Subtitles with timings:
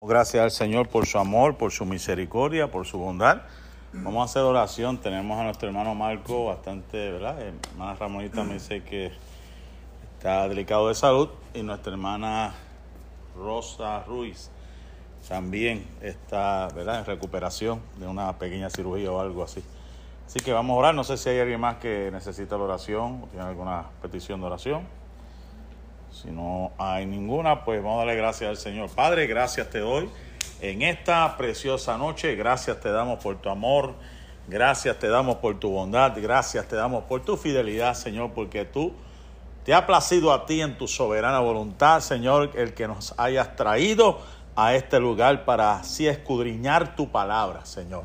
[0.00, 3.42] Gracias al Señor por su amor, por su misericordia, por su bondad.
[3.92, 4.98] Vamos a hacer oración.
[4.98, 7.42] Tenemos a nuestro hermano Marco bastante, ¿verdad?
[7.42, 9.10] Eh, hermana Ramonita me dice que
[10.16, 12.54] está delicado de salud y nuestra hermana
[13.36, 14.50] Rosa Ruiz
[15.28, 17.00] también está, ¿verdad?
[17.00, 19.64] En recuperación de una pequeña cirugía o algo así.
[20.28, 20.94] Así que vamos a orar.
[20.94, 24.46] No sé si hay alguien más que necesita la oración o tiene alguna petición de
[24.46, 24.97] oración.
[26.10, 28.90] Si no hay ninguna, pues vamos a darle gracias al Señor.
[28.90, 30.08] Padre, gracias te doy
[30.60, 32.34] en esta preciosa noche.
[32.34, 33.94] Gracias te damos por tu amor.
[34.48, 36.14] Gracias te damos por tu bondad.
[36.16, 38.92] Gracias te damos por tu fidelidad, Señor, porque tú
[39.64, 44.18] te ha placido a ti en tu soberana voluntad, Señor, el que nos hayas traído
[44.56, 48.04] a este lugar para así escudriñar tu palabra, Señor.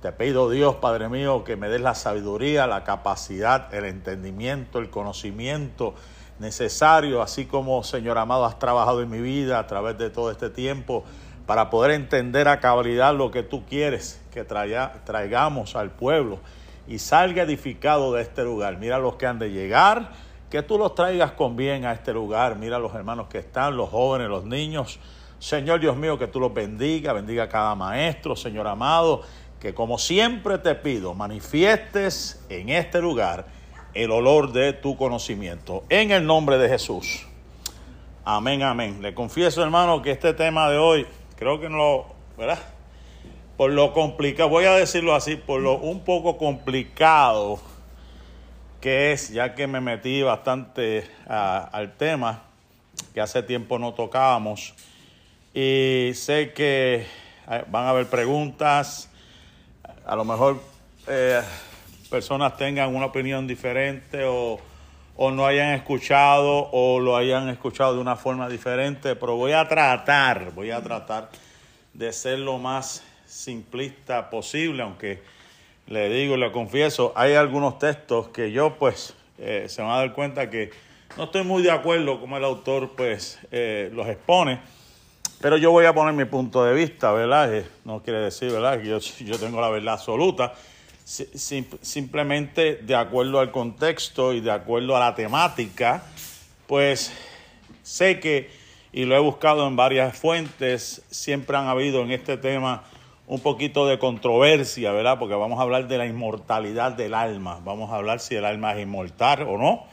[0.00, 4.90] Te pido, Dios, Padre mío, que me des la sabiduría, la capacidad, el entendimiento, el
[4.90, 5.94] conocimiento
[6.42, 10.50] necesario, así como, Señor amado, has trabajado en mi vida a través de todo este
[10.50, 11.04] tiempo
[11.46, 16.38] para poder entender a cabalidad lo que tú quieres que traigamos al pueblo
[16.86, 18.76] y salga edificado de este lugar.
[18.78, 20.10] Mira los que han de llegar,
[20.50, 22.56] que tú los traigas con bien a este lugar.
[22.56, 24.98] Mira los hermanos que están, los jóvenes, los niños.
[25.38, 29.22] Señor Dios mío, que tú los bendiga, bendiga a cada maestro, Señor amado,
[29.60, 33.46] que como siempre te pido, manifiestes en este lugar
[33.94, 35.84] el olor de tu conocimiento.
[35.88, 37.26] En el nombre de Jesús.
[38.24, 39.02] Amén, amén.
[39.02, 42.06] Le confieso, hermano, que este tema de hoy, creo que no lo,
[42.38, 42.58] ¿verdad?
[43.56, 47.60] Por lo complicado, voy a decirlo así, por lo un poco complicado
[48.80, 52.42] que es, ya que me metí bastante al tema,
[53.14, 54.74] que hace tiempo no tocábamos,
[55.54, 57.06] y sé que
[57.48, 59.10] eh, van a haber preguntas,
[60.04, 60.60] a lo mejor...
[61.06, 61.42] Eh,
[62.12, 64.60] personas tengan una opinión diferente o,
[65.16, 70.52] no hayan escuchado o lo hayan escuchado de una forma diferente, pero voy a tratar,
[70.52, 71.30] voy a tratar
[71.94, 75.22] de ser lo más simplista posible, aunque
[75.86, 80.12] le digo, le confieso, hay algunos textos que yo pues eh, se van a dar
[80.12, 80.70] cuenta que
[81.16, 84.60] no estoy muy de acuerdo como el autor pues eh, los expone,
[85.40, 87.54] pero yo voy a poner mi punto de vista, ¿verdad?
[87.54, 88.80] Eh, no quiere decir, ¿verdad?
[88.82, 90.52] Que yo, yo tengo la verdad absoluta
[91.04, 96.04] simplemente de acuerdo al contexto y de acuerdo a la temática,
[96.66, 97.12] pues
[97.82, 98.50] sé que,
[98.92, 102.84] y lo he buscado en varias fuentes, siempre han habido en este tema
[103.26, 105.18] un poquito de controversia, ¿verdad?
[105.18, 108.74] Porque vamos a hablar de la inmortalidad del alma, vamos a hablar si el alma
[108.74, 109.84] es inmortal o no,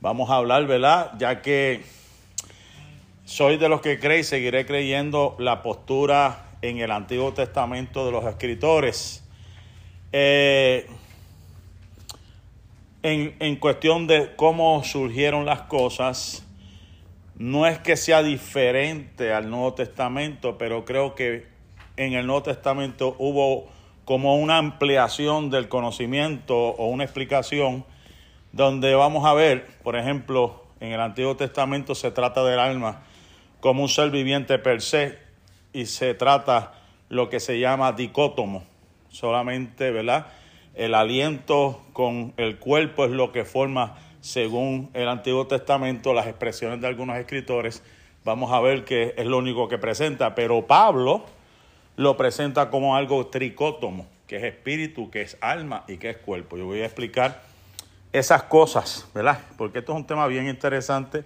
[0.00, 1.12] vamos a hablar, ¿verdad?
[1.18, 1.82] Ya que
[3.24, 8.12] soy de los que cree y seguiré creyendo la postura en el Antiguo Testamento de
[8.12, 9.25] los escritores
[10.12, 10.86] eh,
[13.02, 16.44] en, cuestión de cómo surgieron las cosas,
[17.36, 21.46] no es que sea diferente al Nuevo Testamento, pero creo que
[21.96, 23.68] en el Nuevo Testamento hubo
[24.04, 27.84] como una ampliación del conocimiento o una explicación
[28.52, 33.02] donde vamos a ver, por ejemplo, en el Antiguo Testamento se trata del alma
[33.60, 35.18] como un ser viviente per se
[35.72, 36.72] y se trata
[37.08, 38.64] lo que se llama dicótomo,
[39.16, 40.26] solamente, ¿verdad?
[40.74, 46.80] El aliento con el cuerpo es lo que forma, según el Antiguo Testamento, las expresiones
[46.82, 47.82] de algunos escritores.
[48.24, 51.24] Vamos a ver que es lo único que presenta, pero Pablo
[51.96, 56.58] lo presenta como algo tricótomo, que es espíritu, que es alma y que es cuerpo.
[56.58, 57.42] Yo voy a explicar
[58.12, 59.38] esas cosas, ¿verdad?
[59.56, 61.24] Porque esto es un tema bien interesante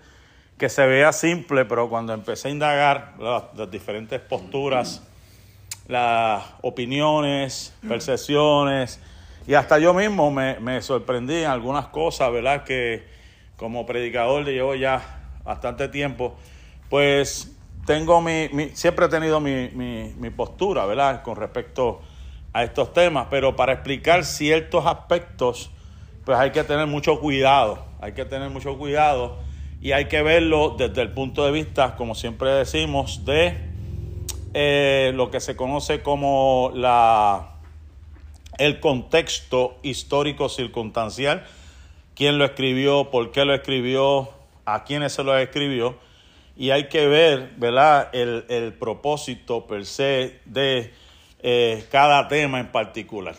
[0.58, 5.02] que se vea simple, pero cuando empecé a indagar las diferentes posturas
[5.90, 9.00] las opiniones, percepciones,
[9.46, 12.62] y hasta yo mismo me, sorprendí en algunas cosas, ¿verdad?
[12.62, 13.08] Que
[13.56, 15.02] como predicador llevo ya
[15.42, 16.36] bastante tiempo,
[16.88, 17.56] pues
[17.86, 21.22] tengo mi, siempre he tenido mi, mi, postura, ¿verdad?
[21.22, 22.00] Con respecto
[22.52, 25.70] a estos temas, pero para explicar ciertos aspectos,
[26.24, 29.38] pues hay que tener mucho cuidado, hay que tener mucho cuidado
[29.80, 33.69] y hay que verlo desde el punto de vista, como siempre decimos, de
[34.52, 37.54] eh, lo que se conoce como la,
[38.58, 41.46] el contexto histórico circunstancial,
[42.14, 44.30] quién lo escribió, por qué lo escribió,
[44.64, 45.96] a quiénes se lo escribió,
[46.56, 48.10] y hay que ver ¿verdad?
[48.12, 50.92] El, propósito per se de
[51.42, 53.36] eh, cada tema en particular.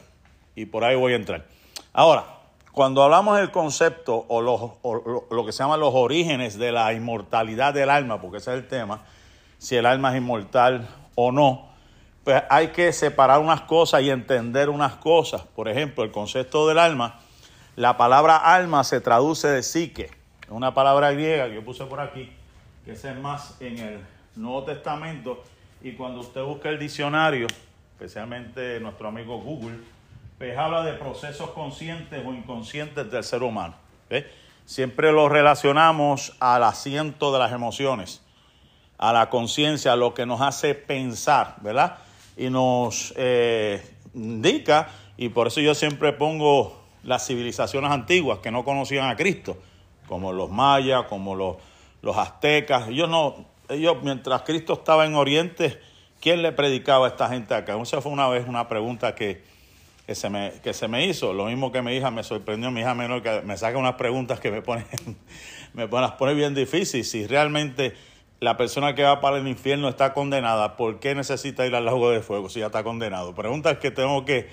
[0.56, 1.46] Y por ahí voy a entrar.
[1.94, 2.26] Ahora,
[2.72, 4.40] cuando hablamos del concepto o,
[4.82, 8.60] o lo que se llama los orígenes de la inmortalidad del alma, porque ese es
[8.60, 9.04] el tema,
[9.58, 10.88] si el alma es inmortal
[11.28, 11.70] o no,
[12.24, 15.42] pues hay que separar unas cosas y entender unas cosas.
[15.42, 17.20] Por ejemplo, el concepto del alma,
[17.76, 20.12] la palabra alma se traduce de psique,
[20.44, 22.32] es una palabra griega que yo puse por aquí,
[22.86, 24.00] que es más en el
[24.36, 25.44] Nuevo Testamento,
[25.84, 27.48] Y cuando usted busca el diccionario,
[27.94, 29.80] especialmente nuestro amigo Google,
[30.38, 33.74] pues habla de procesos conscientes o inconscientes del ser humano.
[34.66, 38.22] Siempre lo relacionamos al asiento de las emociones,
[39.02, 41.98] a la conciencia, lo que nos hace pensar, ¿verdad?
[42.38, 43.84] Y nos eh,
[44.14, 49.58] indica, y por eso yo siempre pongo las civilizaciones antiguas que no conocían a Cristo,
[50.08, 51.58] como los mayas, como los,
[52.04, 52.90] los aztecas.
[52.90, 55.80] Ellos no, ellos mientras Cristo estaba en Oriente,
[56.20, 57.76] ¿quién le predicaba a esta gente acá?
[57.82, 59.44] Esa fue una vez una pregunta que,
[60.06, 61.34] que, se me, que se me hizo.
[61.34, 64.40] Lo mismo que mi hija me sorprendió, mi hija menor, que me saca unas preguntas
[64.40, 64.86] que me ponen,
[65.74, 67.10] me las pone bien difíciles.
[67.10, 67.96] Si realmente
[68.42, 72.10] la persona que va para el infierno está condenada, ¿por qué necesita ir al lago
[72.10, 73.36] de fuego si ya está condenado?
[73.36, 74.50] Preguntas que tengo que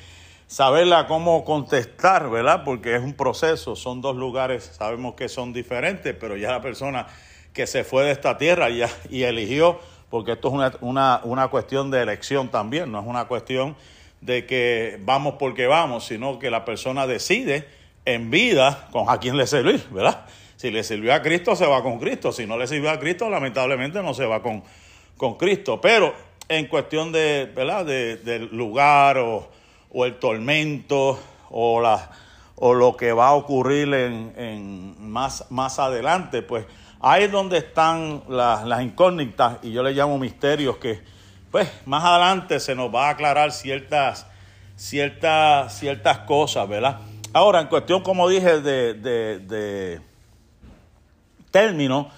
[0.47, 2.65] saberla cómo contestar, ¿verdad?
[2.67, 7.07] Porque es un proceso, son dos lugares, sabemos que son diferentes, pero ya la persona
[7.55, 9.81] que se fue de esta tierra ya, y eligió,
[10.11, 13.75] porque esto es una, una, una cuestión de elección también, no es una cuestión
[14.21, 17.67] de que vamos porque vamos, sino que la persona decide
[18.05, 20.27] en vida con a quién le servir, ¿verdad?
[20.59, 22.33] Si le sirvió a Cristo, se va con Cristo.
[22.33, 24.65] Si no le sirvió a Cristo, lamentablemente no se va con,
[25.17, 25.81] con Cristo.
[25.81, 26.13] Pero
[26.49, 27.87] en cuestión de, ¿verdad?
[27.87, 29.49] De, del lugar o,
[29.93, 31.17] o el tormento
[31.51, 32.11] o, la,
[32.57, 36.67] o lo que va a ocurrir en, en más, más adelante, pues
[36.99, 41.01] ahí es donde están las, las incógnitas y yo le llamo misterios que
[41.53, 44.27] pues más adelante se nos va a aclarar ciertas,
[44.75, 46.99] ciertas, ciertas cosas, ¿verdad?
[47.33, 50.08] Ahora, en cuestión, como dije, de, de, de
[51.51, 52.11] término,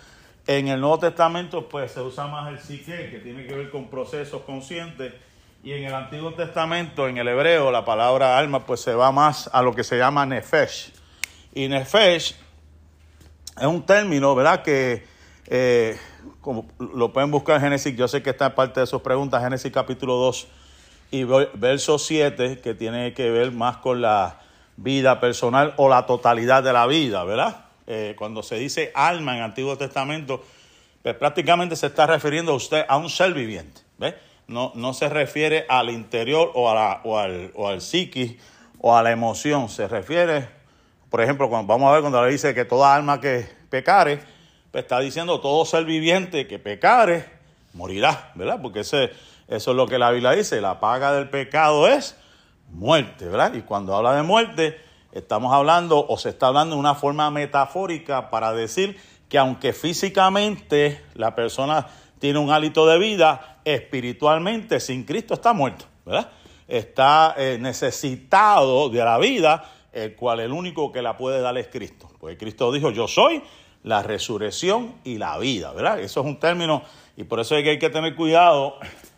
[0.46, 3.88] en el Nuevo Testamento pues se usa más el psique, que tiene que ver con
[3.88, 5.12] procesos conscientes
[5.62, 9.50] y en el Antiguo Testamento, en el hebreo, la palabra alma, pues se va más
[9.52, 10.90] a lo que se llama nefesh.
[11.52, 12.34] Y nefesh
[13.58, 14.62] es un término, ¿verdad?
[14.62, 15.04] Que
[15.46, 15.98] eh,
[16.40, 19.42] como lo pueden buscar en Génesis, yo sé que está en parte de sus preguntas,
[19.42, 20.48] Génesis capítulo 2
[21.10, 24.40] y verso 7, que tiene que ver más con la
[24.76, 27.66] vida personal o la totalidad de la vida, ¿verdad?
[27.92, 30.44] Eh, cuando se dice alma en Antiguo Testamento,
[31.02, 34.14] pues prácticamente se está refiriendo a usted a un ser viviente, ¿ves?
[34.46, 38.36] no, no se refiere al interior o, al, o al psiquis
[38.80, 40.48] o a la emoción, se refiere,
[41.10, 44.20] por ejemplo, cuando, vamos a ver cuando le dice que toda alma que pecare,
[44.70, 47.24] pues está diciendo todo ser viviente que pecare,
[47.74, 48.60] morirá, ¿verdad?
[48.62, 49.10] Porque ese,
[49.48, 52.16] eso es lo que la Biblia dice, la paga del pecado es
[52.68, 53.52] muerte, ¿verdad?
[53.54, 58.30] Y cuando habla de muerte, estamos hablando o se está hablando de una forma metafórica
[58.30, 58.98] para decir
[59.28, 61.86] que aunque físicamente la persona
[62.18, 66.30] tiene un hálito de vida, espiritualmente sin Cristo está muerto, ¿verdad?
[66.68, 71.68] Está eh, necesitado de la vida, el cual el único que la puede dar es
[71.68, 72.10] Cristo.
[72.20, 73.42] Porque Cristo dijo, yo soy
[73.82, 75.98] la resurrección y la vida, ¿verdad?
[76.00, 76.82] Eso es un término
[77.16, 78.76] y por eso es que hay que tener cuidado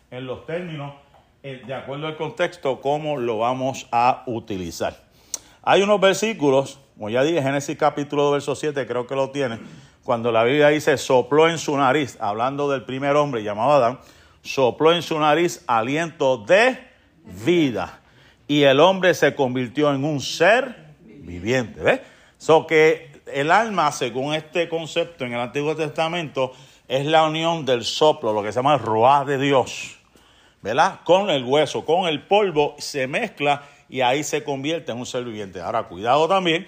[0.09, 0.93] en los términos,
[1.41, 5.02] eh, de acuerdo al contexto, cómo lo vamos a utilizar.
[5.65, 9.61] Hay unos versículos, como ya dije, Génesis capítulo 2, verso 7, creo que lo tienen,
[10.03, 13.99] cuando la Biblia dice sopló en su nariz, hablando del primer hombre llamado Adán,
[14.41, 16.77] sopló en su nariz aliento de
[17.45, 18.01] vida.
[18.45, 20.75] Y el hombre se convirtió en un ser
[21.05, 21.79] viviente.
[21.79, 22.01] ¿Ves?
[22.37, 26.51] So que el alma, según este concepto en el Antiguo Testamento,
[26.89, 29.97] es la unión del soplo, lo que se llama el roá de Dios.
[30.61, 30.99] ¿Verdad?
[31.05, 35.23] Con el hueso, con el polvo, se mezcla y ahí se convierte en un ser
[35.23, 35.61] viviente.
[35.61, 36.67] Ahora, cuidado también,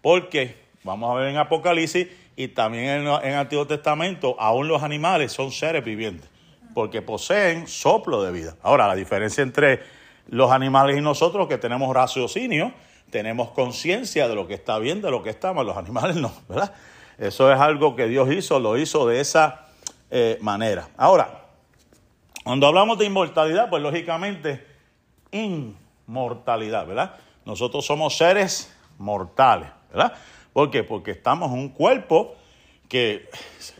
[0.00, 5.32] porque vamos a ver en Apocalipsis y también en, el Antiguo Testamento, aún los animales
[5.32, 6.30] son seres vivientes,
[6.72, 8.56] porque poseen soplo de vida.
[8.62, 9.82] Ahora, la diferencia entre
[10.28, 12.72] los animales y nosotros, que tenemos raciocinio,
[13.10, 16.32] tenemos conciencia de lo que está bien, de lo que está mal, los animales no,
[16.48, 16.72] ¿verdad?
[17.18, 19.66] Eso es algo que Dios hizo, lo hizo de esa
[20.10, 20.88] eh, manera.
[20.96, 21.48] Ahora,
[22.42, 24.72] cuando hablamos de inmortalidad, pues lógicamente,
[26.06, 27.14] inmortalidad, ¿verdad?
[27.44, 30.12] Nosotros somos seres mortales, ¿verdad?
[30.52, 30.84] ¿Por qué?
[30.84, 32.34] Porque estamos en un cuerpo
[32.88, 33.28] que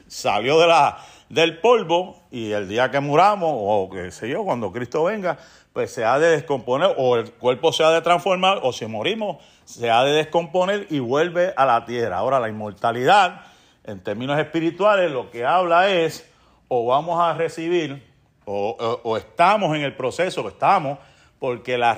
[0.07, 0.99] salió de la,
[1.29, 5.38] del polvo y el día que muramos, o qué sé yo, cuando Cristo venga,
[5.73, 9.43] pues se ha de descomponer, o el cuerpo se ha de transformar, o si morimos,
[9.64, 12.19] se ha de descomponer y vuelve a la tierra.
[12.19, 13.43] Ahora, la inmortalidad,
[13.85, 16.29] en términos espirituales, lo que habla es,
[16.69, 18.07] o vamos a recibir,
[18.45, 20.99] o, estamos en el proceso, estamos,
[21.43, 21.97] porque la,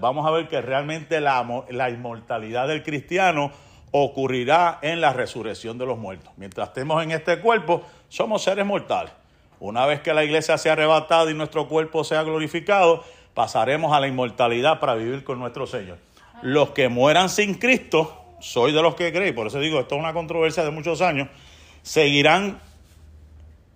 [0.00, 3.52] vamos a ver que realmente la, inmortalidad del cristiano
[3.90, 6.32] ocurrirá en la resurrección de los muertos.
[6.38, 9.12] Mientras estemos en este cuerpo, somos seres mortales.
[9.60, 14.08] Una vez que la iglesia sea arrebatada y nuestro cuerpo sea glorificado, pasaremos a la
[14.08, 15.98] inmortalidad para vivir con nuestro Señor.
[16.40, 20.00] Los que mueran sin Cristo, soy de los que creen, por eso digo, esto es
[20.00, 21.28] una controversia de muchos años,
[21.82, 22.58] seguirán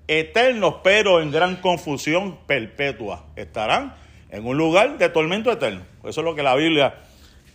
[0.08, 3.24] eternos, pero en gran confusión perpetua.
[3.36, 3.99] Estarán
[4.30, 5.82] en un lugar de tormento eterno.
[6.04, 6.94] Eso es lo que la Biblia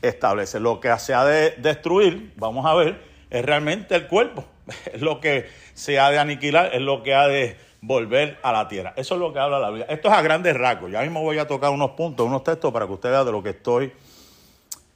[0.02, 0.60] establece.
[0.60, 4.46] Lo que se ha de destruir, vamos a ver, es realmente el cuerpo.
[4.92, 8.68] Es lo que se ha de aniquilar, es lo que ha de volver a la
[8.68, 8.94] tierra.
[8.96, 9.86] Eso es lo que habla la Biblia.
[9.90, 10.90] Esto es a grandes rasgos.
[10.92, 13.44] Ya mismo voy a tocar unos puntos, unos textos para que usted vea de lo
[13.44, 13.94] que estoy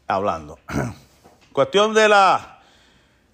[0.08, 0.58] hablando.
[1.54, 2.62] Cuestión de la,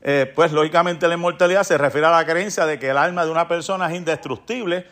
[0.02, 3.32] eh, pues lógicamente la inmortalidad se refiere a la creencia de que el alma de
[3.32, 4.86] una persona es indestructible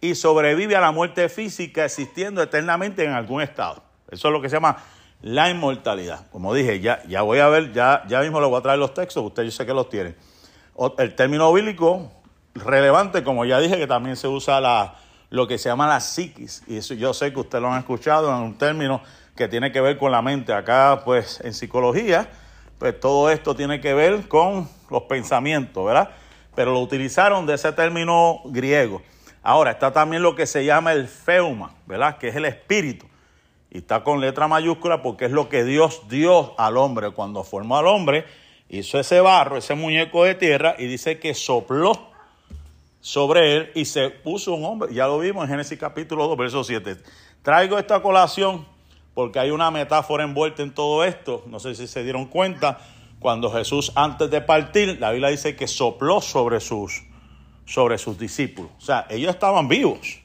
[0.00, 3.82] y sobrevive a la muerte física existiendo eternamente en algún estado.
[4.10, 4.78] Eso es lo que se llama
[5.22, 6.28] la inmortalidad.
[6.30, 8.94] Como dije, ya, ya voy a ver, ya, ya mismo le voy a traer los
[8.94, 10.14] textos, usted yo sé que los tiene.
[10.98, 12.10] El término bíblico
[12.54, 14.94] relevante, como ya dije, que también se usa la,
[15.28, 16.62] lo que se llama la psiquis.
[16.66, 19.02] Y eso yo sé que usted lo han escuchado en un término
[19.36, 20.52] que tiene que ver con la mente.
[20.52, 22.28] Acá, pues, en psicología,
[22.78, 26.10] pues todo esto tiene que ver con los pensamientos, ¿verdad?
[26.54, 29.02] Pero lo utilizaron de ese término griego.
[29.42, 32.18] Ahora, está también lo que se llama el feuma, ¿verdad?
[32.18, 33.06] Que es el espíritu.
[33.70, 37.10] Y está con letra mayúscula porque es lo que Dios dio al hombre.
[37.10, 38.24] Cuando formó al hombre,
[38.68, 42.10] hizo ese barro, ese muñeco de tierra, y dice que sopló
[43.00, 44.92] sobre él y se puso un hombre.
[44.92, 46.96] Ya lo vimos en Génesis capítulo 2, verso 7.
[47.42, 48.66] Traigo esta colación
[49.14, 51.44] porque hay una metáfora envuelta en todo esto.
[51.46, 52.78] No sé si se dieron cuenta.
[53.18, 57.02] Cuando Jesús antes de partir, la Biblia dice que sopló sobre sus,
[57.64, 58.70] sobre sus discípulos.
[58.78, 60.20] O sea, ellos estaban vivos.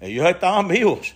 [0.00, 1.14] Ellos estaban vivos.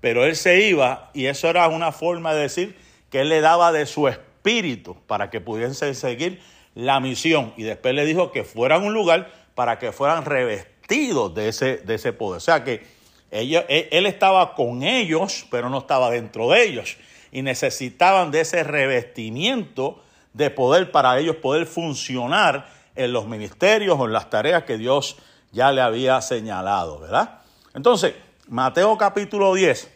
[0.00, 2.76] Pero él se iba y eso era una forma de decir
[3.10, 6.40] que él le daba de su espíritu para que pudiesen seguir
[6.74, 7.52] la misión.
[7.56, 11.94] Y después le dijo que fueran un lugar para que fueran revestidos de ese, de
[11.96, 12.38] ese poder.
[12.38, 12.82] O sea que
[13.30, 16.96] él, él estaba con ellos, pero no estaba dentro de ellos.
[17.30, 24.06] Y necesitaban de ese revestimiento de poder para ellos poder funcionar en los ministerios o
[24.06, 25.16] en las tareas que Dios
[25.52, 27.40] ya le había señalado, ¿verdad?
[27.74, 28.14] Entonces,
[28.48, 29.90] Mateo capítulo 10,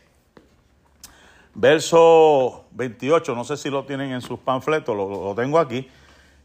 [1.55, 5.89] verso 28, no sé si lo tienen en sus panfletos, lo, tengo aquí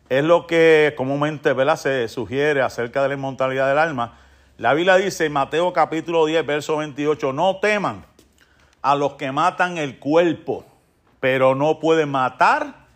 [0.09, 1.75] es lo que comúnmente ¿verdad?
[1.75, 4.17] se sugiere acerca de la inmortalidad del alma.
[4.57, 8.05] La Biblia dice en Mateo capítulo 10, verso 28, no teman
[8.81, 10.65] a los que matan el cuerpo,
[11.19, 12.87] pero no pueden matar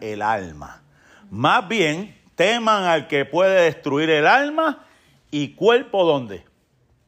[0.00, 0.82] el alma.
[1.30, 4.86] Más bien, teman al que puede destruir el alma
[5.30, 6.44] y cuerpo ¿dónde?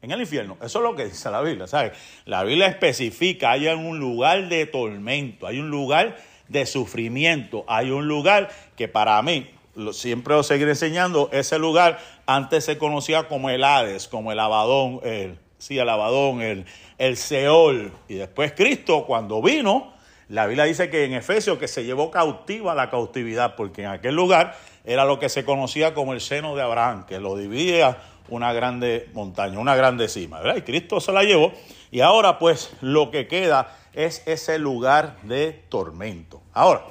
[0.01, 0.57] En el infierno.
[0.61, 1.93] Eso es lo que dice la Biblia, ¿sabes?
[2.25, 6.17] La Biblia especifica, hay un lugar de tormento, hay un lugar
[6.49, 7.63] de sufrimiento.
[7.67, 9.49] Hay un lugar que para mí,
[9.93, 14.99] siempre lo seguiré enseñando, ese lugar antes se conocía como el Hades, como el Abadón,
[15.03, 16.65] el, sí, el Abadón, el,
[16.97, 17.93] el Seol.
[18.07, 19.93] Y después Cristo, cuando vino,
[20.27, 24.15] la Biblia dice que en Efesios que se llevó cautiva la cautividad, porque en aquel
[24.15, 24.57] lugar
[24.89, 29.07] era lo que se conocía como el seno de Abraham, que lo dividía una grande
[29.13, 30.57] montaña, una grande cima, ¿verdad?
[30.57, 31.53] Y Cristo se la llevó.
[31.91, 36.41] Y ahora pues lo que queda es ese lugar de tormento.
[36.53, 36.81] Ahora,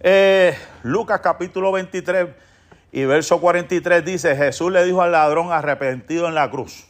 [0.00, 2.30] eh, Lucas capítulo 23
[2.90, 6.88] y verso 43 dice, Jesús le dijo al ladrón arrepentido en la cruz,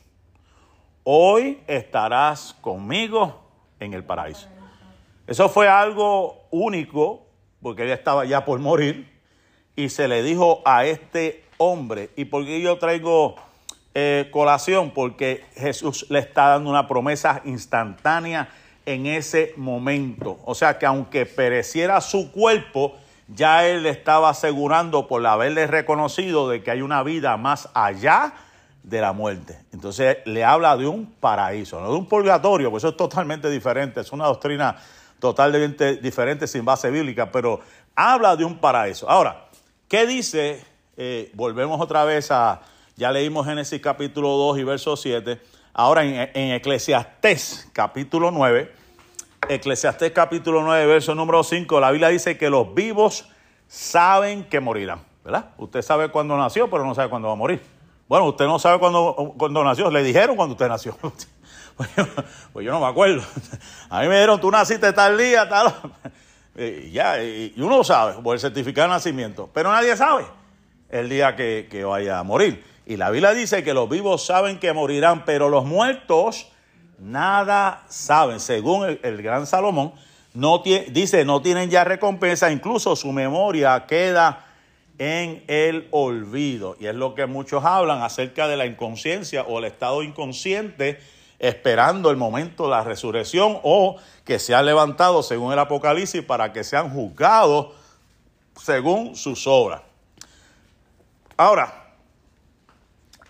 [1.05, 3.43] hoy estarás conmigo
[3.79, 4.49] en el paraíso.
[5.27, 7.27] Eso fue algo único,
[7.61, 9.20] porque él estaba ya por morir,
[9.81, 13.37] y se le dijo a este hombre, ¿y por qué yo traigo
[13.95, 14.91] eh, colación?
[14.91, 18.51] Porque Jesús le está dando una promesa instantánea
[18.85, 20.39] en ese momento.
[20.45, 22.95] O sea que aunque pereciera su cuerpo,
[23.29, 28.35] ya él estaba asegurando por haberle reconocido de que hay una vida más allá
[28.83, 29.59] de la muerte.
[29.73, 34.01] Entonces le habla de un paraíso, no de un purgatorio, pues eso es totalmente diferente,
[34.01, 34.77] es una doctrina
[35.19, 37.61] totalmente diferente sin base bíblica, pero
[37.95, 39.09] habla de un paraíso.
[39.09, 39.50] Ahora,
[39.91, 40.65] ¿qué dice?
[40.97, 42.63] Eh, volvemos otra vez a,
[42.97, 45.43] ya leímos Génesis capítulo 2 y verso 7,
[45.75, 48.73] ahora en, en Eclesiastés capítulo 9,
[49.49, 53.29] Eclesiastés capítulo 9, verso número 5, la Biblia dice que los vivos
[53.67, 55.51] saben que morirán, ¿verdad?
[55.59, 57.61] Usted sabe cuándo nació, pero no sabe cuándo va a morir.
[58.07, 60.97] Bueno, usted no sabe cuándo, cuándo nació, le dijeron cuando usted nació.
[61.77, 61.89] Pues,
[62.53, 63.23] pues yo, no me acuerdo.
[63.89, 65.75] A mí me dijeron, tú naciste tal día, tal.
[66.57, 70.25] Y ya, y uno sabe, por el certificado de nacimiento, pero nadie sabe
[70.89, 72.65] el día que, que vaya a morir.
[72.87, 76.49] Y la Biblia dice que los vivos saben que morirán, pero los muertos
[77.01, 78.41] nada saben.
[78.41, 79.93] Según el, gran Salomón,
[80.35, 84.47] no dice, no tienen ya recompensa, incluso su memoria queda
[84.99, 86.77] en el olvido.
[86.79, 91.01] Y es lo que muchos hablan acerca de la inconsciencia o el estado inconsciente
[91.41, 96.53] esperando el momento de la resurrección o que se han levantado según el Apocalipsis para
[96.53, 97.73] que sean juzgados
[98.63, 99.81] según sus obras.
[101.39, 101.95] Ahora,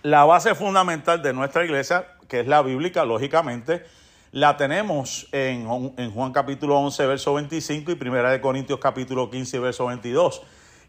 [0.03, 3.87] la base fundamental de nuestra iglesia, que es la bíblica, lógicamente,
[4.33, 9.59] la tenemos en, en Juan capítulo 11, verso 25 y Primera de Corintios capítulo 15,
[9.61, 10.43] verso 22,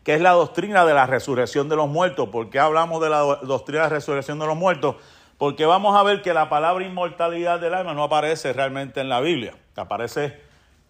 [0.03, 2.29] que es la doctrina de la resurrección de los muertos.
[2.29, 4.95] ¿Por qué hablamos de la doctrina de la resurrección de los muertos?
[5.41, 9.21] Porque vamos a ver que la palabra inmortalidad del alma no aparece realmente en la
[9.21, 9.55] Biblia.
[9.75, 10.39] Aparece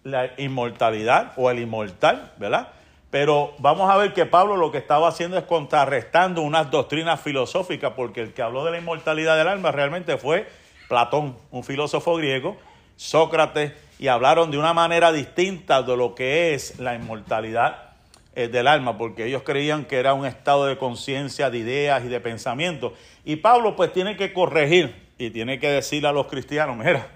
[0.04, 2.68] la inmortalidad o el inmortal, ¿verdad?
[3.10, 7.94] Pero vamos a ver que Pablo lo que estaba haciendo es contrarrestando unas doctrinas filosóficas,
[7.96, 10.50] porque el que habló de la inmortalidad del alma realmente fue
[10.90, 12.58] Platón, un filósofo griego,
[12.98, 17.91] Sócrates, y hablaron de una manera distinta de lo que es la inmortalidad
[18.34, 22.08] eh, del alma, porque ellos creían que era un estado de conciencia, de ideas y
[22.08, 22.94] de pensamiento.
[23.26, 27.10] Y Pablo pues tiene que corregir y tiene que decirle a los cristianos, mira,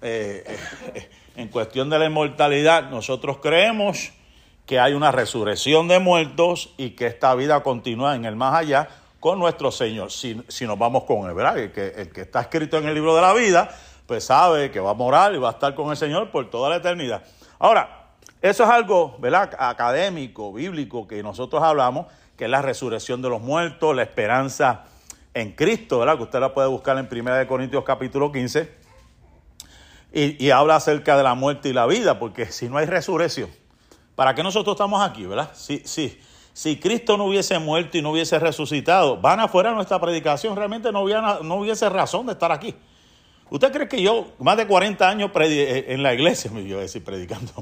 [0.00, 0.42] eh,
[0.94, 4.12] eh, en cuestión de la inmortalidad, nosotros creemos
[4.66, 8.88] que hay una resurrección de muertos y que esta vida continúa en el más allá
[9.20, 11.56] con nuestro Señor, si, si nos vamos con él, ¿verdad?
[11.56, 13.70] El que, el que está escrito en el libro de la vida,
[14.08, 16.68] pues sabe que va a morar y va a estar con el Señor por toda
[16.68, 17.22] la eternidad.
[17.60, 18.01] Ahora,
[18.42, 19.54] eso es algo, ¿verdad?
[19.56, 22.06] Académico, bíblico, que nosotros hablamos,
[22.36, 24.84] que es la resurrección de los muertos, la esperanza
[25.32, 26.16] en Cristo, ¿verdad?
[26.16, 28.82] Que usted la puede buscar en 1 Corintios capítulo 15.
[30.14, 33.48] Y, habla acerca de la muerte y la vida, porque si no hay resurrección,
[34.16, 35.50] ¿para qué nosotros estamos aquí, verdad?
[35.54, 36.20] Si, si,
[36.52, 41.06] si Cristo no hubiese muerto y no hubiese resucitado, van afuera nuestra predicación, realmente no,
[41.42, 42.74] no hubiese razón de estar aquí.
[43.52, 46.82] ¿Usted cree que yo, más de 40 años eh, en la iglesia, me iba a
[46.82, 47.52] decir predicando,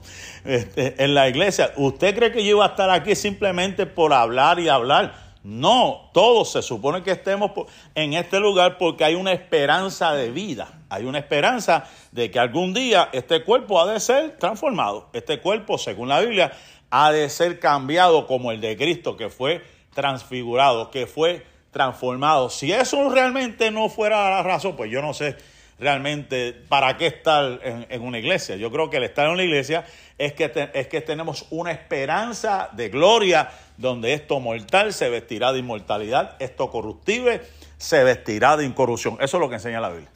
[0.45, 4.61] este, en la iglesia, ¿usted cree que yo iba a estar aquí simplemente por hablar
[4.61, 5.31] y hablar?
[5.43, 7.51] No, todos se supone que estemos
[7.97, 10.69] en este lugar porque hay una esperanza de vida.
[10.91, 15.09] Hay una esperanza de que algún día este cuerpo ha de ser transformado.
[15.13, 16.53] Este cuerpo, según la Biblia,
[16.91, 22.49] ha de ser cambiado como el de Cristo, que fue transfigurado, que fue transformado.
[22.49, 25.37] Si eso realmente no fuera la razón, pues yo no sé
[25.81, 28.57] realmente para qué estar en, una iglesia.
[28.57, 29.85] Yo creo que el estar en una iglesia
[30.19, 35.61] es que, es que tenemos una esperanza de gloria donde esto mortal se vestirá de
[35.61, 37.41] inmortalidad, esto corruptible
[37.79, 39.17] se vestirá de incorrupción.
[39.21, 40.11] Eso es lo que enseña la Biblia.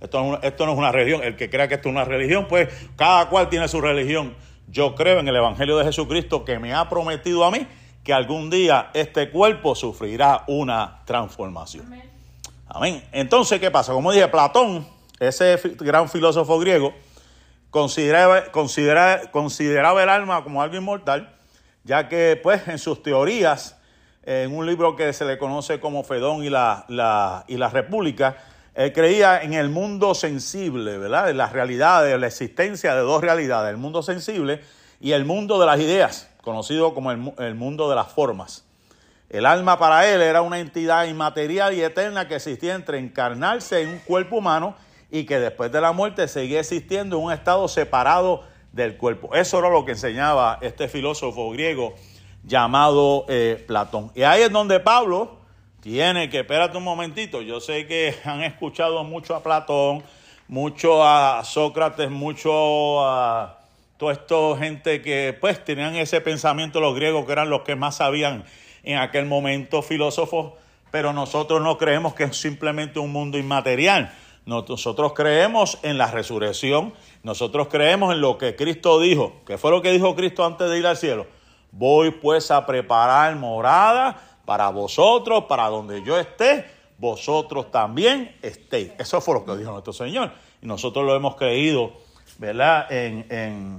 [0.00, 1.22] Esto, no, esto no es una religión.
[1.22, 4.34] El que crea que esto es una religión, pues cada cual tiene su religión.
[4.68, 7.66] Yo creo en el Evangelio de Jesucristo que me ha prometido a mí
[8.04, 11.92] que algún día este cuerpo sufrirá una transformación.
[12.68, 13.02] Amén.
[13.10, 13.92] Entonces, ¿qué pasa?
[13.92, 14.86] Como dije, Platón
[15.20, 16.94] ese gran filósofo griego,
[17.70, 21.36] consideraba, consideraba el alma como algo inmortal,
[21.84, 23.76] ya que pues en sus teorías,
[24.22, 28.36] en un libro que se le conoce como Fedón y la, y la República,
[28.74, 31.28] él creía en el mundo sensible, ¿verdad?
[31.30, 34.62] En la realidad, de la existencia de dos realidades, el mundo sensible
[35.00, 38.64] y el mundo de las ideas, conocido como el mundo de las formas.
[39.28, 43.90] El alma para él era una entidad inmaterial y eterna que existía entre encarnarse en
[43.90, 44.74] un cuerpo humano
[45.10, 49.34] y que después de la muerte seguía existiendo un estado separado del cuerpo.
[49.34, 51.94] Eso era lo que enseñaba este filósofo griego
[52.44, 54.12] llamado eh, Platón.
[54.14, 55.38] Y ahí es donde Pablo
[55.80, 60.02] tiene que, espérate un momentito, yo sé que han escuchado mucho a Platón,
[60.48, 63.58] mucho a Sócrates, mucho a
[63.96, 67.96] toda esta gente que pues tenían ese pensamiento los griegos que eran los que más
[67.96, 68.44] sabían
[68.82, 70.54] en aquel momento filósofos,
[70.90, 74.12] pero nosotros no creemos que es simplemente un mundo inmaterial.
[74.50, 79.42] Nosotros creemos en la resurrección, nosotros creemos en lo que Cristo dijo.
[79.46, 81.28] ¿Qué fue lo que dijo Cristo antes de ir al cielo?
[81.70, 88.90] Voy pues a preparar morada para vosotros, para donde yo esté, vosotros también estéis.
[88.98, 90.32] Eso fue lo que dijo nuestro Señor.
[90.60, 91.92] Y nosotros lo hemos creído,
[92.38, 92.90] ¿verdad?
[92.90, 93.78] En,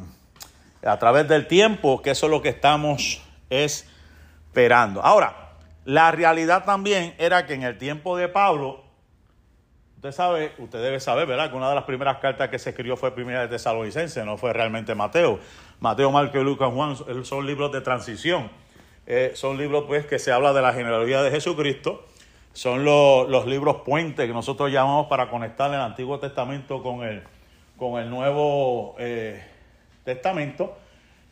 [0.86, 5.02] a través del tiempo, que eso es lo que estamos esperando.
[5.04, 5.52] Ahora,
[5.84, 8.86] la realidad también era que en el tiempo de Pablo,
[10.02, 11.52] Usted sabe, usted debe saber, ¿verdad?
[11.52, 14.52] Que una de las primeras cartas que se escribió fue primera de Tesalonicense, no fue
[14.52, 15.38] realmente Mateo.
[15.80, 18.50] Mateo, Marco, Lucas, Juan son libros de transición.
[19.06, 22.04] Eh, son libros pues que se habla de la genealogía de Jesucristo.
[22.52, 27.22] Son los libros puentes que nosotros llamamos para conectar el Antiguo Testamento con el,
[27.78, 29.46] con el Nuevo eh,
[30.04, 30.80] Testamento.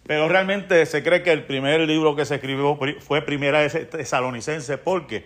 [0.05, 4.77] Pero realmente se cree que el primer libro que se escribió fue primera de Tesalonicense.
[4.77, 5.23] ¿Por qué?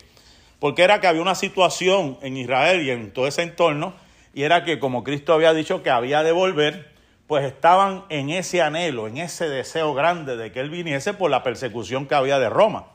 [0.64, 3.96] Porque era que había una situación en Israel y en todo ese entorno,
[4.34, 6.94] y era que como Cristo había dicho que había de volver,
[7.28, 11.44] pues estaban en ese anhelo, en ese deseo grande de que Él viniese por la
[11.44, 12.86] persecución que había de Roma.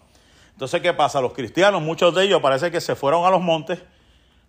[0.53, 1.21] Entonces, ¿qué pasa?
[1.21, 3.81] Los cristianos, muchos de ellos parece que se fueron a los montes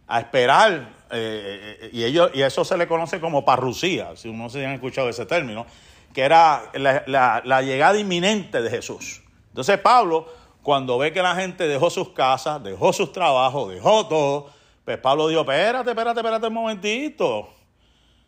[0.08, 4.66] a esperar, eh, y, ellos, y eso se le conoce como parrucía, si uno se
[4.66, 5.66] han escuchado ese término,
[6.14, 9.24] que era la llegada inminente de Jesús.
[9.50, 14.52] Entonces Pablo cuando ve que la gente dejó sus casas, dejó sus trabajos, dejó todo,
[14.86, 17.50] pues Pablo dijo, espérate, espérate, espérate un momentito.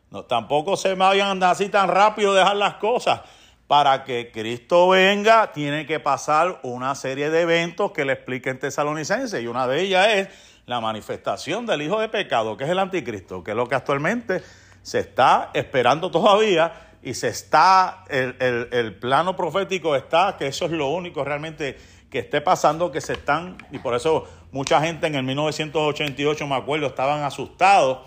[0.09, 3.21] No, tampoco se me vayan así tan rápido dejar las cosas.
[3.67, 9.39] Para que Cristo venga, tiene que pasar una serie de eventos que le expliquen tesalonicense.
[9.39, 10.29] Y una de ellas es
[10.65, 14.41] la manifestación del Hijo de Pecado, que es el anticristo, que es lo que actualmente
[14.81, 18.35] se está esperando todavía y se está, el,
[18.71, 21.77] el, plano profético está, que eso es lo único realmente
[22.11, 26.55] que esté pasando, que se están, y por eso mucha gente en el 1988, me
[26.55, 27.99] acuerdo, estaban asustados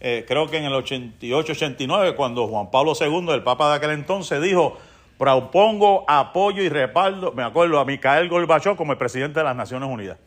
[0.00, 4.40] eh, creo que en el 88-89, cuando Juan Pablo II, el Papa de aquel entonces,
[4.40, 4.78] dijo,
[5.18, 9.88] propongo apoyo y respaldo, me acuerdo, a Mikhail Gorbachev como el presidente de las Naciones
[9.88, 10.18] Unidas.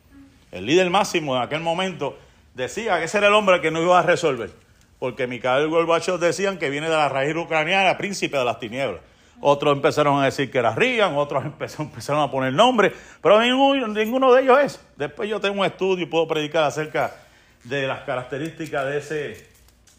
[0.51, 2.17] El líder máximo en aquel momento
[2.53, 4.51] decía que ese era el hombre que no iba a resolver,
[4.99, 8.99] porque Mikhail Gorbachev decían que viene de la raíz ucraniana, príncipe de las tinieblas.
[9.43, 11.43] Otros empezaron a decir que era Reagan, otros
[11.79, 14.79] empezaron a poner nombres, pero ninguno, de ellos es.
[14.95, 17.15] Después yo tengo un estudio y puedo predicar acerca
[17.63, 19.49] de las características de ese,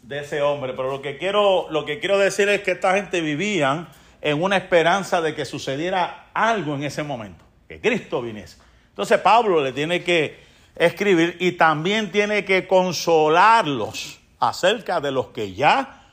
[0.01, 0.73] de ese hombre.
[0.73, 3.89] Pero lo que quiero, lo que quiero decir es que esta gente vivían
[4.21, 8.57] en una esperanza de que sucediera algo en ese momento, que Cristo viniese.
[8.87, 10.39] Entonces Pablo le tiene que
[10.77, 16.03] escribir y también tiene que consolarlos acerca de los que ya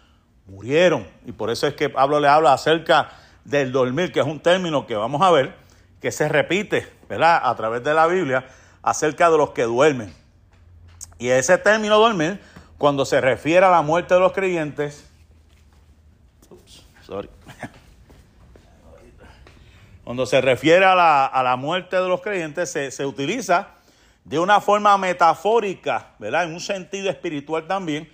[0.46, 1.06] murieron.
[1.24, 4.86] Y por eso es que Pablo le habla acerca del dormir, que es un término
[4.86, 5.54] que vamos a ver,
[6.00, 7.40] que se repite, ¿verdad?
[7.42, 8.46] A través de la Biblia,
[8.82, 10.14] acerca de los que duermen.
[11.18, 12.40] Y ese término dormir
[12.78, 15.06] cuando se refiere a la muerte de los creyentes,
[20.04, 23.68] cuando se refiere a la, muerte de los creyentes, se, utiliza
[24.24, 26.44] de una forma metafórica, ¿verdad?
[26.44, 28.08] En un sentido espiritual también,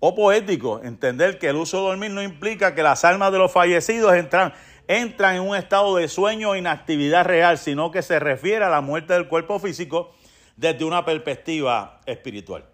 [0.00, 0.80] o poético.
[0.82, 4.54] Entender que el uso de dormir no implica que las almas de los fallecidos entran,
[4.88, 8.80] entran en un estado de sueño o inactividad real, sino que se refiere a la
[8.80, 10.14] muerte del cuerpo físico
[10.56, 12.64] desde una perspectiva espiritual.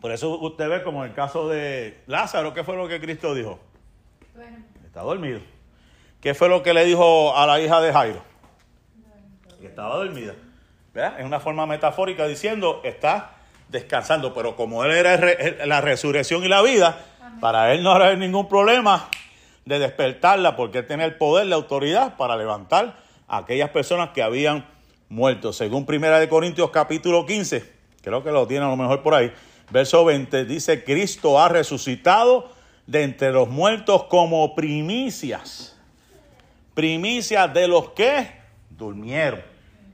[0.00, 3.34] Por eso usted ve como en el caso de Lázaro, ¿qué fue lo que Cristo
[3.34, 3.58] dijo?
[4.84, 5.40] Está dormido.
[6.20, 8.22] ¿Qué fue lo que le dijo a la hija de Jairo?
[9.58, 10.34] Que estaba dormida.
[11.18, 13.32] Es una forma metafórica diciendo, está
[13.70, 16.98] descansando, pero como él era la resurrección y la vida,
[17.40, 19.08] para él no habrá ningún problema
[19.64, 24.22] de despertarla, porque él tenía el poder, la autoridad para levantar a aquellas personas que
[24.22, 24.66] habían
[25.08, 25.52] muerto.
[25.52, 27.64] Según Primera de Corintios capítulo 15,
[28.02, 29.32] creo que lo tiene a lo mejor por ahí,
[29.70, 32.52] verso 20, dice, Cristo ha resucitado
[32.86, 35.76] de entre los muertos como primicias.
[36.74, 38.28] Primicias de los que
[38.70, 39.42] durmieron.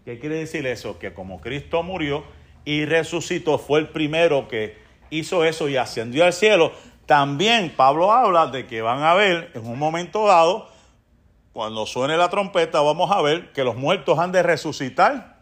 [0.04, 0.98] ¿Qué quiere decir eso?
[0.98, 2.24] Que como Cristo murió
[2.64, 4.78] y resucitó, fue el primero que
[5.10, 6.72] hizo eso y ascendió al cielo.
[7.10, 10.68] También Pablo habla de que van a ver en un momento dado,
[11.52, 15.40] cuando suene la trompeta, vamos a ver que los muertos han de resucitar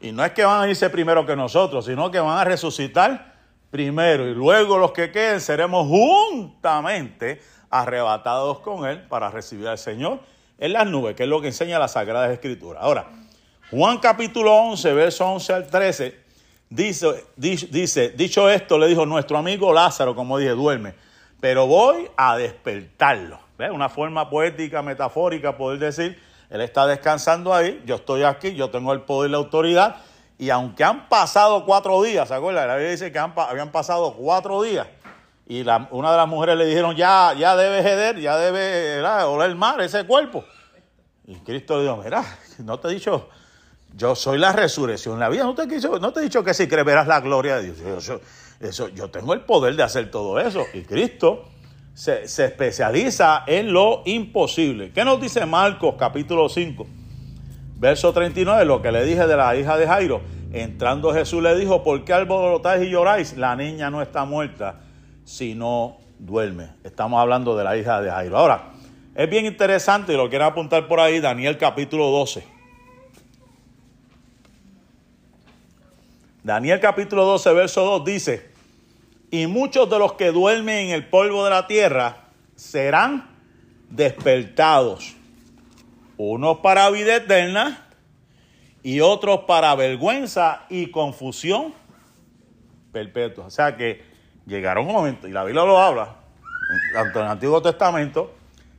[0.00, 3.34] y no es que van a irse primero que nosotros, sino que van a resucitar
[3.70, 10.20] primero y luego los que queden seremos juntamente arrebatados con Él para recibir al Señor
[10.56, 12.80] en las nubes, que es lo que enseña la Sagrada Escritura.
[12.80, 13.08] Ahora,
[13.70, 16.21] Juan capítulo 11, verso 11 al 13,
[16.74, 20.94] dice, dice, dicho esto, le dijo nuestro amigo Lázaro, como dije, duerme,
[21.40, 23.40] pero voy a despertarlo.
[23.58, 23.70] ¿Ves?
[23.70, 26.18] Una forma poética, metafórica, poder decir
[26.52, 29.96] él está descansando ahí, yo estoy aquí, yo tengo el poder y la autoridad.
[30.36, 32.68] Y aunque han pasado cuatro días, ¿se acuerdan?
[32.68, 34.86] La Biblia dice que habían pasado cuatro días.
[35.46, 39.80] Y una de las mujeres le dijeron, ya, ya debe heder, ya debe oler mal
[39.80, 40.44] ese cuerpo.
[41.26, 42.22] Y Cristo le dijo, mira,
[42.58, 43.30] no te he dicho,
[43.96, 45.44] yo soy la resurrección, la vida.
[45.44, 48.12] No te, no te he dicho que si crees verás la gloria de Dios.
[48.60, 50.64] eso, yo tengo el poder de hacer todo eso.
[50.72, 51.44] Y Cristo
[51.94, 54.92] se, especializa en lo imposible.
[54.92, 56.86] ¿Qué nos dice Marcos capítulo 5?
[57.76, 60.20] Verso 39, lo que le dije de la hija de Jairo.
[60.52, 63.36] Entrando Jesús le dijo, ¿por qué alborotáis y lloráis?
[63.36, 64.80] La niña no está muerta,
[65.24, 66.70] sino duerme.
[66.84, 68.38] Estamos hablando de la hija de Jairo.
[68.38, 68.72] Ahora,
[69.14, 72.61] es bien interesante, y lo quiero apuntar por ahí, Daniel capítulo 12.
[76.44, 78.50] Daniel capítulo 12, verso 2 dice,
[79.30, 82.16] y muchos de los que duermen en el polvo de la tierra
[82.56, 83.30] serán
[83.90, 85.14] despertados,
[86.16, 87.86] unos para vida eterna
[88.82, 91.74] y otros para vergüenza y confusión
[92.90, 93.46] perpetua.
[93.46, 94.04] O sea que
[94.44, 96.16] llegará un momento, y la Biblia lo habla,
[96.92, 98.34] tanto en el Antiguo Testamento,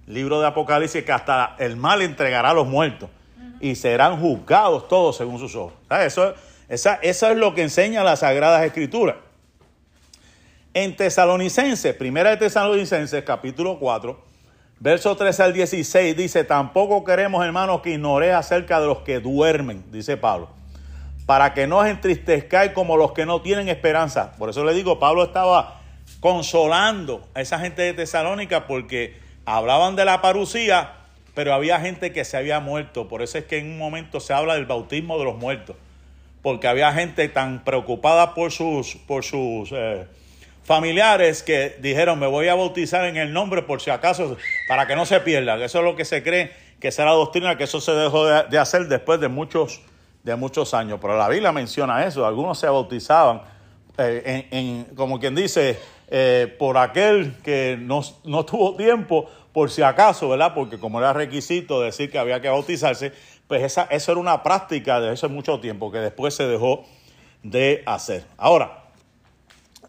[0.08, 3.10] libro de Apocalipsis, que hasta el mal entregará a los muertos
[3.62, 5.74] y serán juzgados todos según sus ojos.
[5.90, 6.34] Eso,
[6.74, 9.16] esa, eso es lo que enseña las Sagradas Escrituras.
[10.74, 14.34] En Tesalonicenses, primera de Tesalonicenses, capítulo 4,
[14.84, 19.82] Verso 13 al 16 dice, tampoco queremos, hermanos, que ignoréis acerca de los que duermen,
[19.94, 20.50] dice Pablo,
[21.26, 24.34] para que no os entristezcáis como los que no tienen esperanza.
[24.38, 25.80] Por eso le digo, Pablo estaba
[26.20, 30.96] consolando a esa gente de Tesalónica porque hablaban de la parucía,
[31.34, 33.08] pero había gente que se había muerto.
[33.08, 35.78] Por eso es que en un momento se habla del bautismo de los muertos,
[36.44, 40.06] porque había gente tan preocupada por sus, por sus eh,
[40.64, 44.96] familiares que dijeron, me voy a bautizar en el nombre por si acaso, para que
[44.96, 45.56] no se pierda.
[45.64, 46.52] Eso es lo que se cree
[46.82, 49.82] que la doctrina, que eso se dejó de, hacer después de muchos,
[50.24, 51.00] de muchos años.
[51.02, 53.42] Pero la Biblia menciona eso, algunos se bautizaban,
[53.98, 55.80] eh, en, como quien dice,
[56.10, 60.54] eh, por aquel que no, no tuvo tiempo, por si acaso, ¿verdad?
[60.54, 63.14] Porque como era requisito decir que había que bautizarse,
[63.60, 66.86] pues esa, eso era una práctica de hace mucho tiempo que después se dejó
[67.44, 68.26] de hacer.
[68.38, 68.84] Ahora,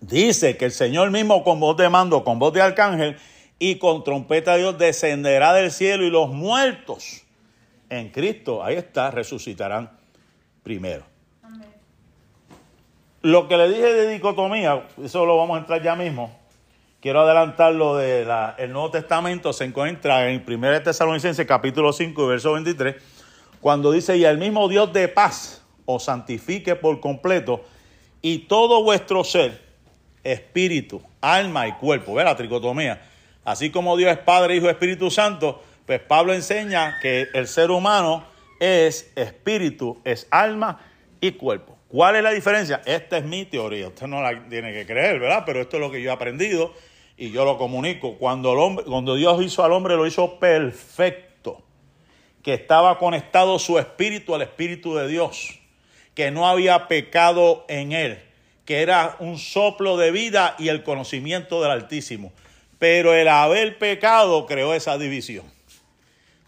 [0.06, 3.16] Dice que el Señor mismo con voz de mando, con voz de arcángel
[3.58, 7.22] y con trompeta de Dios descenderá del cielo y los muertos
[7.88, 9.90] en Cristo, ahí está, resucitarán
[10.62, 11.04] primero.
[13.22, 16.36] Lo que le dije de dicotomía, eso lo vamos a entrar ya mismo.
[17.00, 18.26] Quiero adelantar lo del
[18.72, 22.96] Nuevo Testamento, se encuentra en 1 Tesalonicenses capítulo 5, verso 23,
[23.64, 27.64] cuando dice, y el mismo Dios de paz os santifique por completo
[28.20, 29.58] y todo vuestro ser,
[30.22, 32.12] espíritu, alma y cuerpo.
[32.12, 33.00] Ve la tricotomía.
[33.42, 38.26] Así como Dios es Padre, Hijo, Espíritu Santo, pues Pablo enseña que el ser humano
[38.60, 40.82] es espíritu, es alma
[41.22, 41.78] y cuerpo.
[41.88, 42.82] ¿Cuál es la diferencia?
[42.84, 43.88] Esta es mi teoría.
[43.88, 45.44] Usted no la tiene que creer, ¿verdad?
[45.46, 46.74] Pero esto es lo que yo he aprendido
[47.16, 48.18] y yo lo comunico.
[48.18, 51.23] Cuando, el hombre, cuando Dios hizo al hombre, lo hizo perfecto.
[52.44, 55.58] Que estaba conectado su espíritu al espíritu de Dios.
[56.14, 58.22] Que no había pecado en él
[58.64, 62.32] que era un soplo de vida y el conocimiento del Altísimo.
[62.78, 65.44] Pero el haber pecado creó esa división,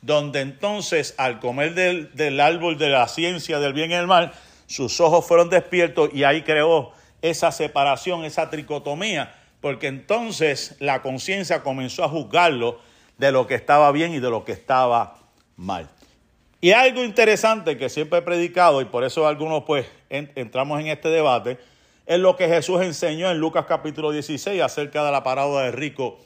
[0.02, 4.32] donde entonces al comer del, árbol de la ciencia del bien y el mal,
[4.66, 11.62] sus ojos fueron despiertos y ahí creó esa separación, esa tricotomía, porque entonces la conciencia
[11.62, 12.80] comenzó a juzgarlo
[13.18, 15.18] de lo que estaba bien y de lo que estaba
[15.56, 15.88] mal.
[16.60, 21.08] Y algo interesante que siempre he predicado, y por eso algunos pues entramos en este
[21.08, 21.58] debate,
[22.06, 26.18] es lo que Jesús enseñó en Lucas capítulo 16 acerca de la parábola de rico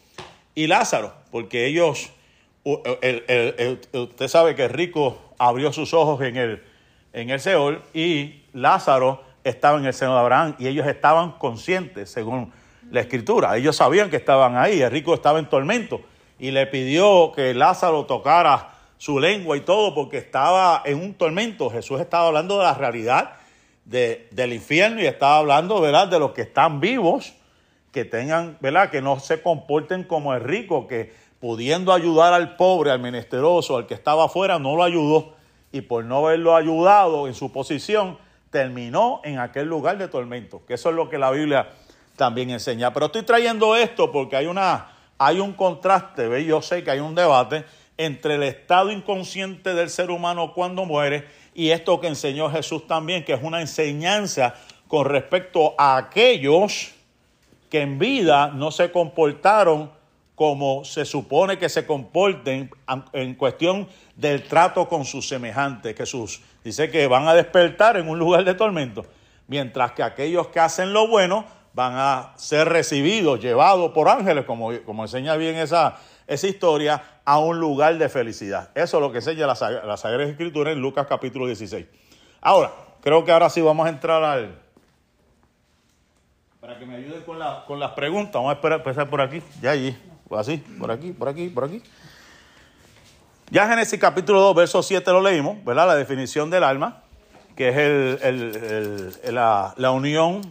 [0.55, 2.11] y Lázaro, porque ellos,
[2.65, 6.63] usted sabe que rico abrió sus ojos en el,
[7.13, 12.11] en el Seol y Lázaro estaba en el seno de Abraham y ellos estaban conscientes,
[12.11, 12.53] según
[12.91, 13.57] la escritura.
[13.57, 16.03] Ellos sabían que estaban ahí, el rico estaba en tormento
[16.39, 18.70] y le pidió que Lázaro tocara
[19.01, 21.71] su lengua y todo porque estaba en un tormento.
[21.71, 23.33] Jesús estaba hablando de la realidad
[23.87, 27.33] del infierno y estaba hablando, ¿verdad?, de los que están vivos,
[27.93, 32.91] que tengan, ¿verdad?, que no se comporten como el rico, que pudiendo ayudar al pobre,
[32.91, 35.33] al menesteroso, al que estaba afuera, no lo ayudó
[35.73, 38.19] y por no haberlo ayudado en su posición,
[38.51, 41.71] terminó en aquel lugar de tormento, que eso es lo que la Biblia
[42.17, 42.93] también enseña.
[42.93, 46.45] Pero estoy trayendo esto porque hay, una, hay un contraste, ¿ve?
[46.45, 47.65] yo sé que hay un debate
[48.01, 53.27] entre el estado inconsciente del ser humano cuando muere y esto que enseñó Jesús también,
[53.27, 54.55] que es una enseñanza
[54.89, 56.93] con respecto a aquellos
[57.69, 59.91] que en vida no se comportaron
[60.35, 62.71] como se supone que se comporten
[63.13, 63.87] en cuestión
[64.17, 65.95] del trato con sus semejantes.
[65.95, 69.05] Jesús dice que van a despertar en un lugar de tormento,
[69.47, 74.71] mientras que aquellos que hacen lo bueno van a ser recibidos, llevados por ángeles, como,
[74.87, 75.99] como enseña bien esa,
[76.31, 78.71] esa historia, a un lugar de felicidad.
[78.77, 81.87] Eso es lo que enseña la, la Sagrada Escritura en Lucas capítulo 16.
[82.41, 82.71] Ahora,
[83.03, 84.57] creo que ahora sí vamos a entrar al...
[86.61, 89.97] Para que me ayuden con, con las preguntas, vamos a empezar por aquí, ya allí,
[90.31, 91.83] así, por aquí, por aquí, por aquí.
[93.51, 95.89] Ya Génesis capítulo 2, verso 7 lo leímos, ¿verdad?
[95.89, 97.03] La definición del alma,
[97.57, 97.77] que es
[98.23, 100.43] el, la, la unión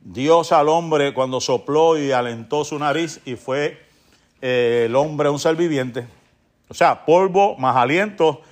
[0.00, 3.84] Dios al hombre cuando sopló y alentó su nariz y fue
[4.46, 6.06] eh, el hombre un ser viviente.
[6.68, 8.42] O sea, polvo más aliento.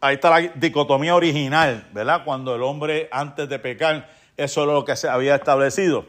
[0.00, 2.22] Ahí está la dicotomía original, ¿verdad?
[2.24, 6.06] Cuando el hombre antes de pecar, eso es lo que se había establecido.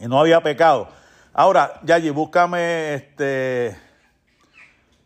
[0.00, 0.88] Y no había pecado.
[1.32, 3.78] Ahora, Yayi, búscame este.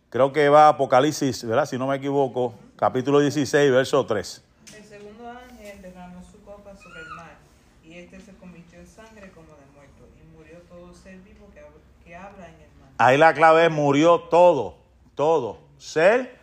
[0.08, 1.66] Creo que va Apocalipsis, ¿verdad?
[1.66, 4.44] Si no me equivoco, capítulo 16, verso 3.
[4.74, 7.36] El segundo ángel derramó su copa sobre el mar,
[7.84, 11.60] y este se convirtió en sangre como de muerto, y murió todo ser vivo que,
[12.02, 12.62] que habla en
[13.04, 14.78] Ahí la clave es murió todo,
[15.14, 16.38] todo, ser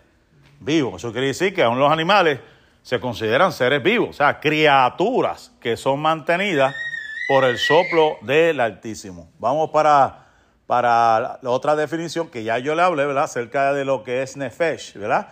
[0.59, 0.97] vivo.
[0.97, 2.39] Eso quiere decir que aún los animales
[2.81, 6.75] se consideran seres vivos, o sea, criaturas que son mantenidas
[7.29, 9.29] por el soplo del Altísimo.
[9.39, 10.25] Vamos para
[10.69, 13.23] para otra definición que ya yo le hablé, ¿verdad?
[13.23, 15.29] Acerca de lo que es nefesh, ¿verdad?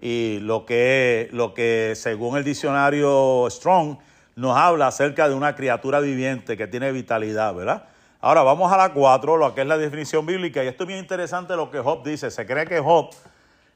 [0.00, 3.98] Y lo que, lo que según el diccionario Strong
[4.34, 7.84] nos habla acerca de una criatura viviente que tiene vitalidad, ¿verdad?
[8.20, 10.98] Ahora vamos a la 4, lo que es la definición bíblica, y esto es bien
[10.98, 12.30] interesante lo que Job dice.
[12.30, 13.10] Se cree que Job,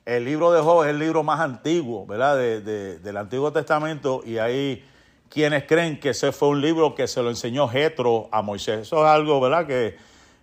[0.05, 2.37] el libro de Job es el libro más antiguo, ¿verdad?
[2.37, 4.85] del Antiguo Testamento, y hay
[5.31, 8.83] quienes creen que ese fue un libro que se lo enseñó Jetro a Moisés.
[8.83, 9.67] Eso es algo, ¿verdad?
[9.67, 9.97] Que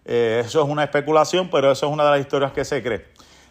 [0.03, 3.05] eh, eso es una especulación, pero eso es una de las historias que se cree.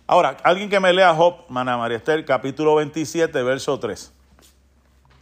[0.07, 4.13] Ahora, alguien que me lea Job, Mana María Esther, capítulo 27, verso 3.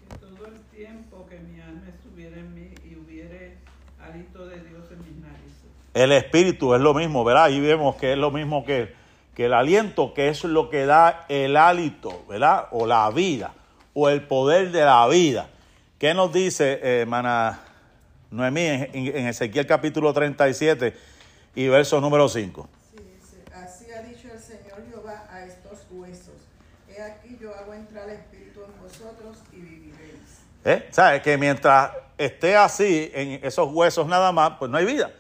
[0.09, 3.59] Que todo el tiempo que mi alma estuviera en mí y hubiere
[4.01, 5.71] hálito de Dios en mis narices.
[5.95, 7.45] El espíritu es lo mismo, ¿verdad?
[7.45, 8.95] Ahí vemos que es lo mismo que,
[9.35, 12.69] que el aliento, que es lo que da el hálito, ¿verdad?
[12.71, 13.53] O la vida,
[13.95, 15.49] o el poder de la vida.
[15.99, 17.61] ¿Qué nos dice, eh, hermana
[18.31, 20.95] Noemí, en, en Ezequiel capítulo 37
[21.55, 22.69] y verso número 5?
[22.91, 26.35] Sí, dice, así ha dicho el Señor Jehová a estos huesos.
[26.89, 30.43] He aquí yo hago entrar el espíritu en vosotros y viviréis.
[30.65, 30.87] ¿Eh?
[30.91, 31.23] ¿Sabes?
[31.23, 35.11] Que mientras esté así en esos huesos nada más, pues no hay vida.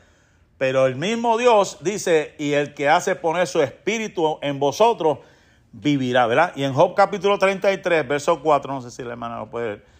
[0.58, 5.18] Pero el mismo Dios dice, y el que hace poner su espíritu en vosotros,
[5.70, 6.52] vivirá, ¿verdad?
[6.56, 9.98] Y en Job capítulo 33, verso 4, no sé si la hermana lo puede ver.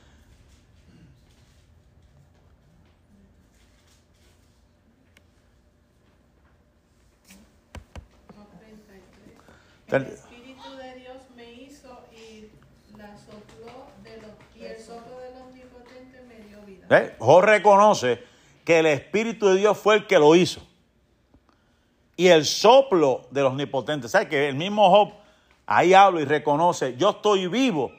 [9.91, 12.51] El Espíritu de Dios me hizo y
[12.99, 16.87] la sopló de los, y el soplo del omnipotente me dio vida.
[16.91, 17.17] ¿Eh?
[17.19, 18.23] Job reconoce
[18.69, 20.61] que el Espíritu de Dios fue el que lo hizo.
[22.17, 24.11] Y el soplo de los omnipotentes.
[24.11, 25.15] ¿Sabes que el mismo Job
[25.65, 27.91] ahí habla y reconoce, yo estoy vivo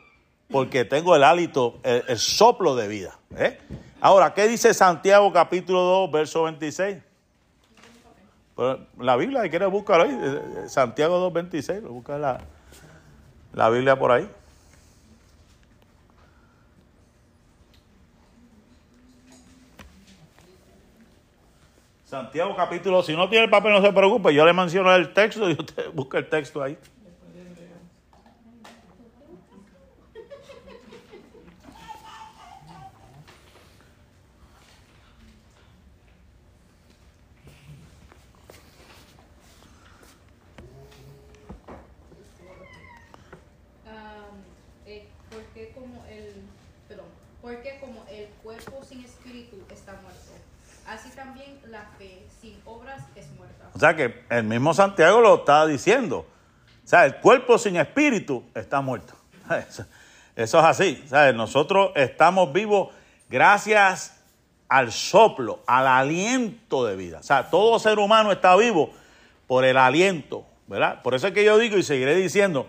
[0.52, 3.18] porque tengo el hálito, el, soplo de vida.
[3.36, 3.60] ¿eh?
[4.00, 6.98] Ahora, ¿qué dice Santiago capítulo 2, verso 26?
[8.54, 12.42] Pues, la Biblia, si quieres buscar ahí, eh, eh, Santiago 2, 26, busca la,
[13.54, 14.30] la Biblia por ahí.
[22.10, 25.48] Santiago capítulo, si no tiene el papel no se preocupe, yo le menciono el texto
[25.48, 26.76] y usted busca el texto ahí.
[43.86, 44.44] Am,
[44.88, 46.34] eh, porque como el
[46.88, 47.06] perdón,
[47.44, 50.34] porque como el cuerpo sin espíritu está muerto,
[50.88, 53.69] así también la fe sin obras es muerta.
[53.80, 56.28] O sea que el mismo Santiago lo está diciendo.
[56.84, 59.14] O sea, el cuerpo sin espíritu está muerto.
[60.36, 61.02] Eso, es así.
[61.06, 62.90] O sea, nosotros estamos vivos
[63.30, 64.22] gracias
[64.68, 67.20] al soplo, al aliento de vida.
[67.22, 68.92] O sea, todo ser humano está vivo
[69.48, 71.02] por el aliento, ¿verdad?
[71.02, 72.68] Por eso es que yo digo y seguiré diciendo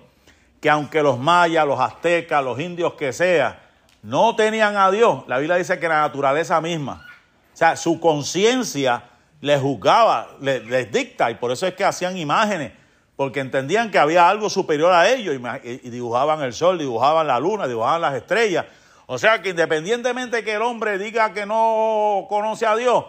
[0.60, 3.68] que aunque los mayas, los aztecas, los indios que sea,
[4.04, 7.04] no tenían a Dios, la Biblia dice que la naturaleza misma,
[7.52, 9.09] o sea, su conciencia
[9.40, 12.72] les juzgaba, les, dicta, y por eso es que hacían imágenes,
[13.16, 17.66] porque entendían que había algo superior a ellos, y, dibujaban el sol, dibujaban la luna,
[17.66, 18.66] dibujaban las estrellas.
[19.06, 23.04] O sea que independientemente que el hombre diga que no conoce a Dios,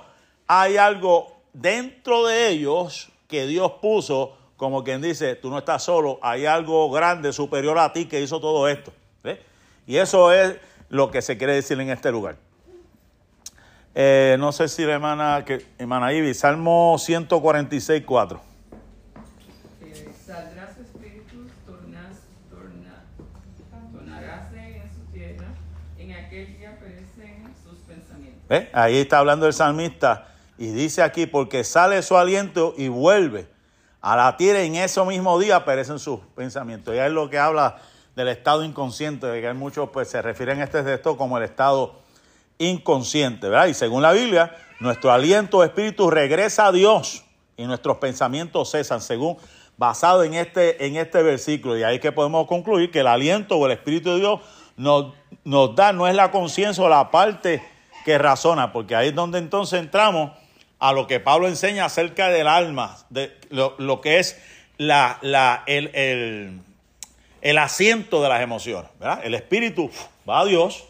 [0.48, 6.20] hay algo dentro de ellos que Dios puso, como quien dice, tú no estás solo,
[6.22, 8.92] hay algo grande, superior a ti que hizo todo esto.
[9.88, 10.56] Y eso es
[10.90, 12.38] lo que se quiere decir en este lugar.
[13.94, 18.42] Eh, no sé si la hermana, que, hermana Ivy, Salmo 146, 4.
[19.82, 23.04] Eh, saldrá su espíritu, tornas, torna,
[23.92, 25.48] tornaráse en su tierra,
[25.98, 28.74] en aquel día perecen sus pensamientos.
[28.74, 30.28] Ahí está hablando el salmista
[30.58, 33.48] y dice aquí, porque sale su aliento y vuelve
[34.00, 36.96] a la tierra en ese mismo día perecen sus pensamientos.
[36.96, 37.78] Y es lo que habla
[38.16, 41.44] del estado inconsciente, de que hay muchos pues se refieren a este texto como el
[41.44, 42.01] estado
[42.62, 43.68] inconsciente, ¿verdad?
[43.68, 47.24] Y según la Biblia, nuestro aliento espíritu regresa a Dios
[47.58, 49.38] y nuestros pensamientos cesan, según
[49.78, 51.78] basado en este, en este versículo.
[51.78, 54.40] Y ahí que podemos concluir que el aliento o el espíritu de Dios
[54.78, 57.64] nos, nos da, no es la conciencia o la parte
[58.06, 60.32] que razona, porque ahí es donde entonces entramos
[60.80, 64.42] a lo que Pablo enseña acerca del alma, de lo, lo que es
[64.78, 66.62] la, la, el, el,
[67.42, 68.90] el asiento de las emociones.
[69.00, 69.22] ¿verdad?
[69.24, 69.92] El espíritu
[70.28, 70.86] va a Dios,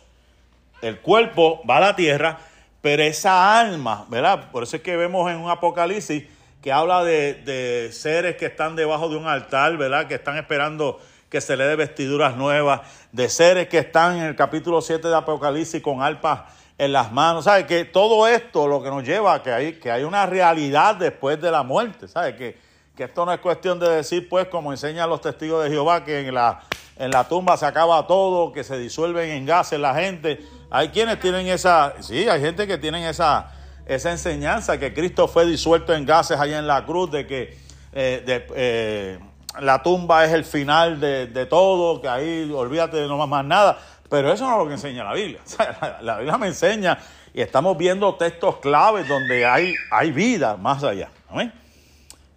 [0.82, 2.40] el cuerpo va a la tierra,
[2.82, 4.52] pero esa alma, ¿verdad?
[4.52, 6.24] Por eso es que vemos en un Apocalipsis
[6.62, 10.08] que habla de, de, seres que están debajo de un altar, ¿verdad?
[10.08, 14.36] Que están esperando que se le dé vestiduras nuevas, de seres que están en el
[14.36, 16.42] capítulo 7 de Apocalipsis con arpas
[16.78, 17.46] en las manos.
[17.46, 17.66] ¿Sabes?
[17.66, 21.40] Que todo esto lo que nos lleva a que hay, que hay una realidad después
[21.40, 22.08] de la muerte.
[22.08, 22.36] ¿Sabes?
[22.36, 22.58] Que,
[22.96, 26.28] que esto no es cuestión de decir, pues, como enseñan los testigos de Jehová, que
[26.28, 26.60] en la,
[26.98, 30.42] en la tumba se acaba todo, que se disuelven en gases la gente.
[30.74, 33.52] Hay quienes tienen esa, sí, hay gente que tienen esa,
[33.86, 37.58] esa enseñanza, que Cristo fue disuelto en gases allá en la cruz, de que
[37.92, 39.20] eh, eh,
[39.60, 43.78] la tumba es el final de, de todo, que ahí olvídate de no más nada.
[44.10, 45.40] Pero eso no es lo que enseña la Biblia.
[46.02, 46.98] La, Biblia me enseña
[47.34, 51.10] y estamos viendo textos claves donde hay, hay vida más allá.
[51.30, 51.54] ¿Amén?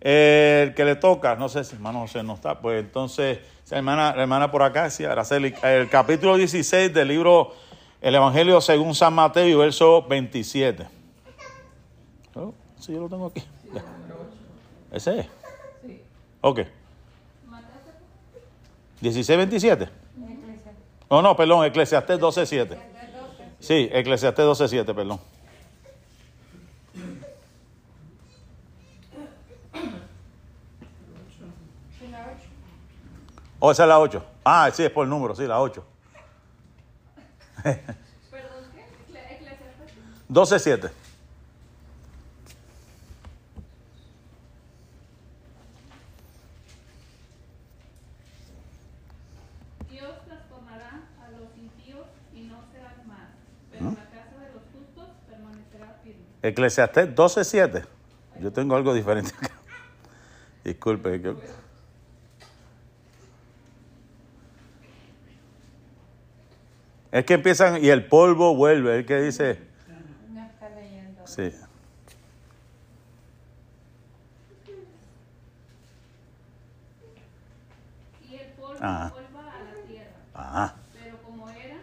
[0.00, 3.38] El que le toca, no sé si hermano José no está, pues entonces,
[3.70, 7.54] hermana, la hermana por acá, sí, Araceli, el capítulo 16 del libro
[8.04, 10.86] El Evangelio según San Mateo y verso 27.
[12.34, 13.42] Oh, sí, yo lo tengo aquí.
[13.72, 13.82] Ya.
[14.92, 15.26] ¿Ese es?
[15.86, 16.02] Sí.
[16.42, 16.60] Ok.
[19.00, 19.88] 16, 27.
[21.08, 22.78] No, no, perdón, Eclesiastés 12, 7.
[23.58, 25.18] Sí, Eclesiastés 12, 7, perdón.
[33.60, 34.22] Oh, esa es la 8.
[34.44, 35.93] Ah, sí, es por el número, sí, la 8.
[37.64, 38.82] Perdón, ¿qué?
[39.12, 40.28] Ecle- Eclesiastes.
[40.28, 40.90] 12, 7.
[49.90, 53.28] Dios transformará a los impíos y no serán más,
[53.70, 56.22] pero la casa de los justos permanecerá firme.
[56.42, 57.84] Eclesiastés 12, 7.
[58.40, 59.50] Yo tengo algo diferente acá.
[60.64, 61.20] Disculpe.
[67.14, 68.98] Es que empiezan y el polvo vuelve.
[68.98, 69.60] El que dice.
[70.32, 71.24] No está leyendo.
[71.24, 71.52] Sí.
[78.28, 79.10] Y el polvo Ajá.
[79.10, 80.74] vuelva a la tierra, Ajá.
[80.92, 81.76] pero como era,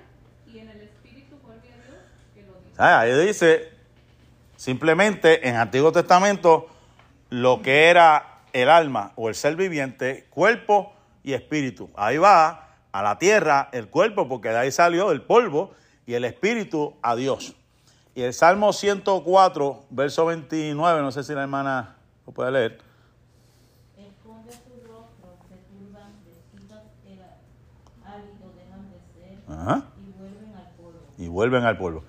[0.48, 1.98] y en el espíritu vuelve a Dios,
[2.34, 2.76] que lo dice.
[2.78, 3.70] Ah, Ahí dice,
[4.58, 6.68] simplemente en Antiguo Testamento,
[7.30, 11.90] lo que era el alma o el ser viviente, cuerpo y espíritu.
[11.96, 15.72] Ahí va a la tierra el cuerpo, porque de ahí salió el polvo,
[16.06, 17.56] y el espíritu a Dios.
[18.16, 21.96] Y el Salmo 104, verso 29, no sé si la hermana
[22.28, 22.80] lo puede leer.
[23.98, 27.20] Esconde tu rostro, se turban, vestidas el
[28.06, 29.84] hábito, dejan de ser Ajá.
[29.98, 31.00] y vuelven al polvo.
[31.18, 32.04] y vuelven al pueblo.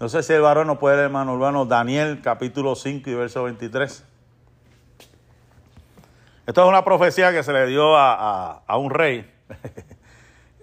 [0.00, 3.44] No sé si el varón nos puede leer, hermano urbano, Daniel capítulo 5 y verso
[3.44, 4.04] 23.
[6.46, 9.30] Esto es una profecía que se le dio a, a- a un rey,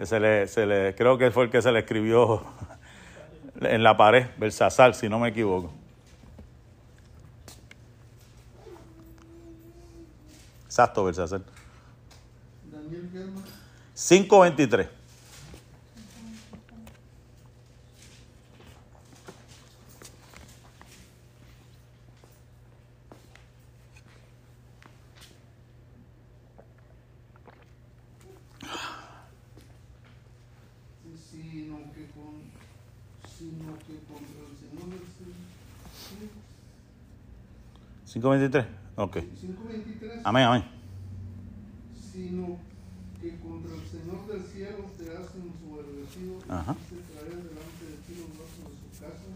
[0.02, 2.44] se le, se le, creo que fue el que se le escribió
[3.62, 5.72] en la pared, Belsasar, si no me equivoco.
[10.66, 11.42] Exacto, Belsasar.
[12.72, 13.42] Daniel Germa,
[13.96, 14.90] 5.23.
[31.34, 32.42] sino que con
[33.38, 35.34] sino que contra el Señor del cielo.
[38.14, 38.66] 5.23.
[38.96, 39.18] Ok.
[39.40, 40.22] 523.
[40.24, 40.64] Amén, amén.
[42.12, 42.58] Sino
[43.20, 46.76] que contra el Señor del cielo te hacen su agradecido Ajá.
[46.78, 49.32] y te traerá delante de ti los brazos de su casa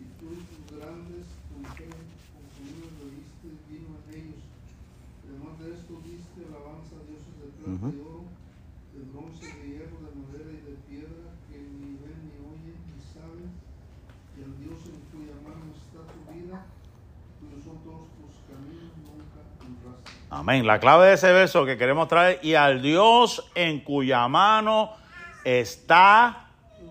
[0.00, 2.02] y tú y tus grandes consumidos
[2.34, 4.42] consumidos bebiste vino en ellos.
[5.30, 7.88] Además de esto diste alabanza a dioses de plata Ujú.
[7.94, 8.24] y oro,
[8.90, 12.98] de bronce, de hierro, de madera y de piedra que ni ven ni oyen ni
[13.14, 13.54] saben
[14.34, 16.58] y al Dios en cuya mano está tu vida,
[17.38, 20.08] cuyos son todos tus caminos, nunca honraste.
[20.40, 20.66] Amén.
[20.66, 24.90] La clave de ese verso que queremos traer, y al Dios en cuya mano
[25.44, 26.46] está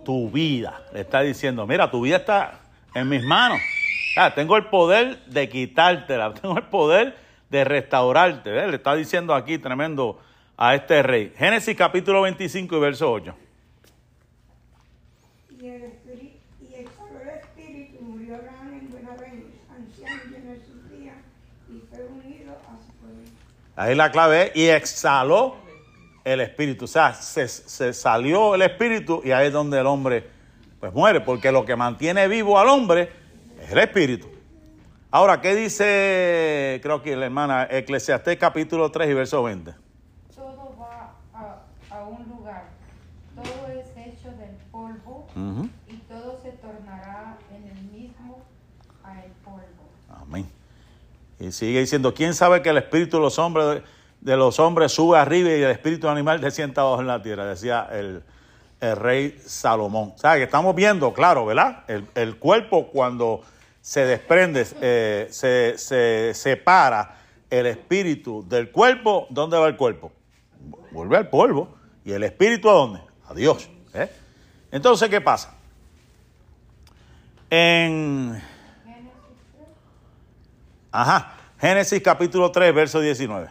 [0.05, 0.83] tu vida.
[0.93, 2.59] Le está diciendo, mira, tu vida está
[2.93, 3.57] en mis manos.
[4.15, 7.17] Ah, tengo el poder de quitártela, tengo el poder
[7.49, 8.51] de restaurarte.
[8.51, 10.21] Le está diciendo aquí tremendo
[10.55, 11.33] a este rey.
[11.35, 13.35] Génesis capítulo 25 y verso 8.
[15.59, 19.45] Y el espíritu, y exhaló el espíritu, murió Abraham en buena vejez,
[19.75, 21.15] anciano y lleno de sus días,
[21.67, 23.39] y fue unido a su pueblo.
[23.79, 25.55] Ahí la clave es, y exhaló
[26.25, 26.83] el espíritu.
[26.83, 30.29] O sea, se, se salió el espíritu y ahí es donde el hombre
[30.81, 33.09] pues muere, porque lo que mantiene vivo al hombre
[33.61, 34.27] es el espíritu.
[35.09, 39.73] Ahora, ¿qué dice, creo que la hermana, Eclesiastés capítulo 3 y verso 20?
[40.35, 42.65] Todo va a, a un lugar,
[43.33, 45.25] todo es hecho del polvo
[45.87, 48.43] y todo se tornará en el mismo
[49.05, 49.87] a el polvo.
[50.09, 50.59] Amén.
[51.39, 53.81] Y sigue diciendo, ¿quién sabe que el espíritu de los hombres,
[54.21, 57.45] de los hombres sube arriba y el espíritu animal se sienta abajo en la tierra?
[57.45, 58.23] Decía el,
[58.81, 60.13] el rey Salomón.
[60.15, 61.83] O sea, que estamos viendo, claro, ¿verdad?
[61.87, 63.41] El, el cuerpo cuando
[63.81, 67.15] se desprende, eh, se, se separa
[67.49, 70.11] el espíritu del cuerpo, ¿dónde va el cuerpo?
[70.91, 71.75] Vuelve al polvo.
[72.05, 72.99] ¿Y el espíritu a dónde?
[73.27, 73.69] A Dios.
[73.93, 74.09] ¿eh?
[74.71, 75.55] Entonces, ¿qué pasa?
[77.49, 78.41] En...
[80.91, 83.49] Ajá, Génesis capítulo 3, verso 19.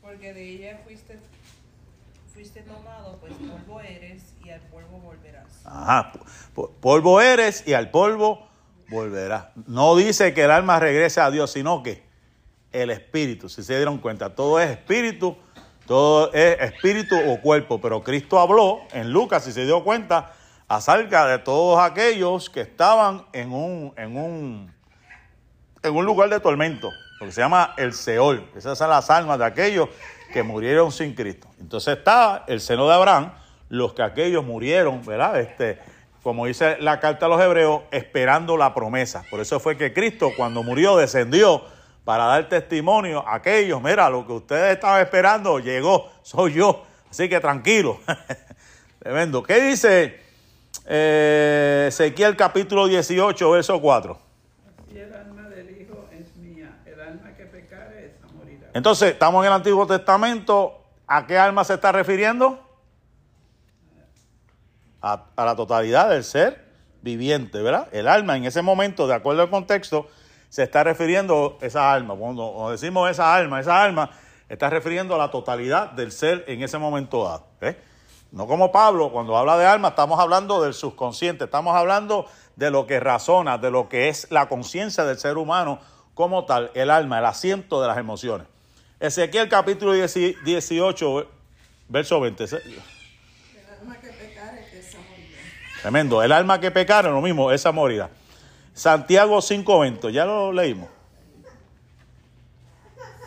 [0.00, 1.18] Porque de ella fuiste,
[2.32, 5.46] fuiste tomado, pues polvo eres y al polvo volverás.
[5.64, 6.12] Ajá,
[6.54, 8.46] po- polvo eres y al polvo
[8.88, 9.46] volverás.
[9.66, 12.02] No dice que el alma regrese a Dios, sino que
[12.72, 15.36] el espíritu, si se dieron cuenta, todo es espíritu,
[15.86, 20.32] todo es espíritu o cuerpo, pero Cristo habló en Lucas, si se dio cuenta,
[20.68, 24.72] acerca de todos aquellos que estaban en un, en un,
[25.82, 28.48] en un lugar de tormento, lo que se llama el Seol.
[28.56, 29.88] Esas son las almas de aquellos
[30.32, 31.48] que murieron sin Cristo.
[31.60, 33.32] Entonces está el seno de Abraham,
[33.68, 35.40] los que aquellos murieron, ¿verdad?
[35.40, 35.78] Este,
[36.22, 39.24] como dice la carta a los hebreos, esperando la promesa.
[39.30, 41.62] Por eso fue que Cristo cuando murió descendió
[42.04, 46.84] para dar testimonio a aquellos, mira, lo que ustedes estaban esperando llegó, soy yo.
[47.10, 48.00] Así que tranquilo.
[48.98, 49.42] Tremendo.
[49.42, 50.20] ¿Qué dice
[50.86, 54.18] eh, Ezequiel capítulo 18, verso 4?
[54.92, 58.59] Y el alma del Hijo es mía, el alma que pecare, esa morirá.
[58.72, 60.84] Entonces, estamos en el Antiguo Testamento.
[61.06, 62.60] ¿A qué alma se está refiriendo?
[65.02, 66.68] A, la totalidad del ser
[67.02, 67.88] viviente, ¿verdad?
[67.90, 70.08] El alma en ese momento, de acuerdo al contexto,
[70.48, 72.14] se está refiriendo a esa alma.
[72.14, 74.10] Cuando, decimos esa alma, esa alma
[74.48, 77.46] está refiriendo a la totalidad del ser en ese momento dado.
[78.30, 82.86] No como Pablo, cuando habla de alma, estamos hablando del subconsciente, estamos hablando de lo
[82.86, 85.80] que razona, de lo que es la conciencia del ser humano
[86.14, 88.46] como tal, el alma, el asiento de las emociones.
[89.00, 91.26] Ezequiel capítulo 10 18,
[91.88, 92.44] verso 20.
[92.44, 92.74] Ese- El
[93.80, 95.38] alma que pecare, esa morirá.
[95.82, 96.22] Tremendo.
[96.22, 98.10] El alma que pecare, lo mismo, esa morirá.
[98.74, 100.88] Santiago 5.20, ya lo leímos.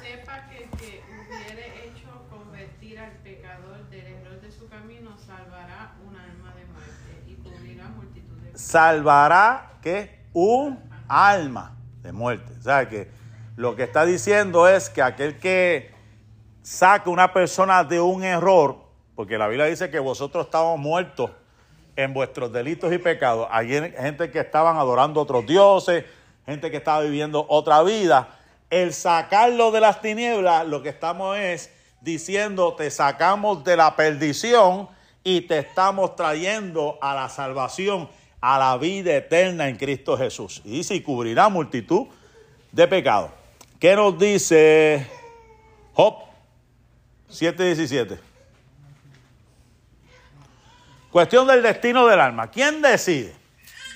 [0.01, 5.95] Sepa que el que hubiere hecho convertir al pecador del error de su camino salvará
[6.07, 12.53] un alma de muerte y cubrirá multitud de Salvará que un alma de muerte.
[12.59, 13.09] O sea que
[13.55, 15.91] lo que está diciendo es que aquel que
[16.63, 18.77] saque una persona de un error,
[19.15, 21.29] porque la Biblia dice que vosotros estábamos muertos
[21.95, 23.47] en vuestros delitos y pecados.
[23.51, 26.05] Hay gente que estaban adorando otros dioses,
[26.47, 28.29] gente que estaba viviendo otra vida.
[28.71, 31.69] El sacarlo de las tinieblas, lo que estamos es
[32.01, 34.89] diciendo, te sacamos de la perdición
[35.23, 38.09] y te estamos trayendo a la salvación,
[38.41, 40.63] a la vida eterna en Cristo Jesús.
[40.65, 42.07] Y dice, y cubrirá multitud
[42.71, 43.42] de pecados.
[43.84, 45.05] ¿Qué nos dice
[45.91, 46.15] Job
[47.29, 48.17] 7:17?
[51.11, 52.49] Cuestión del destino del alma.
[52.49, 53.34] ¿Quién decide?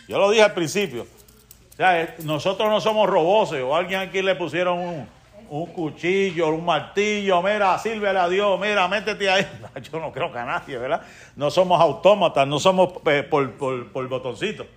[0.09, 1.03] Yo lo dije al principio.
[1.03, 5.07] O sea, nosotros no somos roboces o alguien aquí le pusieron un,
[5.49, 9.47] un cuchillo, un martillo, mira, sírvele a Dios, mira, métete ahí.
[9.89, 11.01] Yo no creo que a nadie, ¿verdad?
[11.37, 14.67] No somos autómatas, no somos eh, por, por, por botoncito.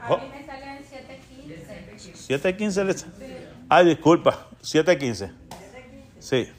[0.00, 2.38] A, mí me sale en 715.
[2.38, 3.31] 7.15 le-
[3.74, 5.32] Ay, disculpa, 7.15.
[6.20, 6.52] Sí.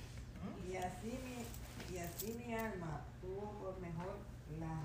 [0.68, 4.18] Y así mi, y así mi alma tuvo por mejor
[4.59, 4.82] la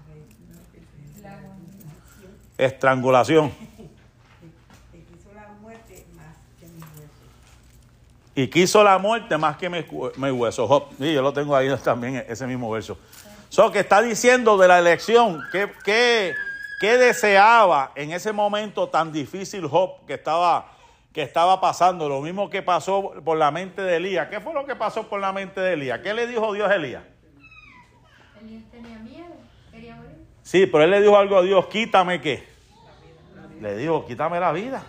[2.58, 3.50] La Estrangulación.
[4.92, 8.34] que quiso la muerte más que mis huesos.
[8.34, 10.68] Y quiso la muerte más que mi, cu- mi hueso.
[10.68, 10.88] Job.
[10.98, 12.98] Sí, yo lo tengo ahí también, ese mismo verso.
[13.48, 16.34] So, que está diciendo de la elección, que, que,
[16.78, 20.74] que deseaba en ese momento tan difícil Job que estaba,
[21.18, 22.08] que estaba pasando.
[22.08, 24.28] Lo mismo que pasó por la mente de Elías.
[24.28, 25.98] ¿Qué fue lo que pasó por la mente de Elías?
[25.98, 27.02] ¿Qué le dijo Dios a Elías?
[28.40, 29.34] Elías tenía miedo,
[29.72, 30.12] quería morir.
[30.42, 32.46] Sí, pero él le dijo algo a Dios, quítame qué.
[33.60, 34.84] Le dijo, quítame la vida.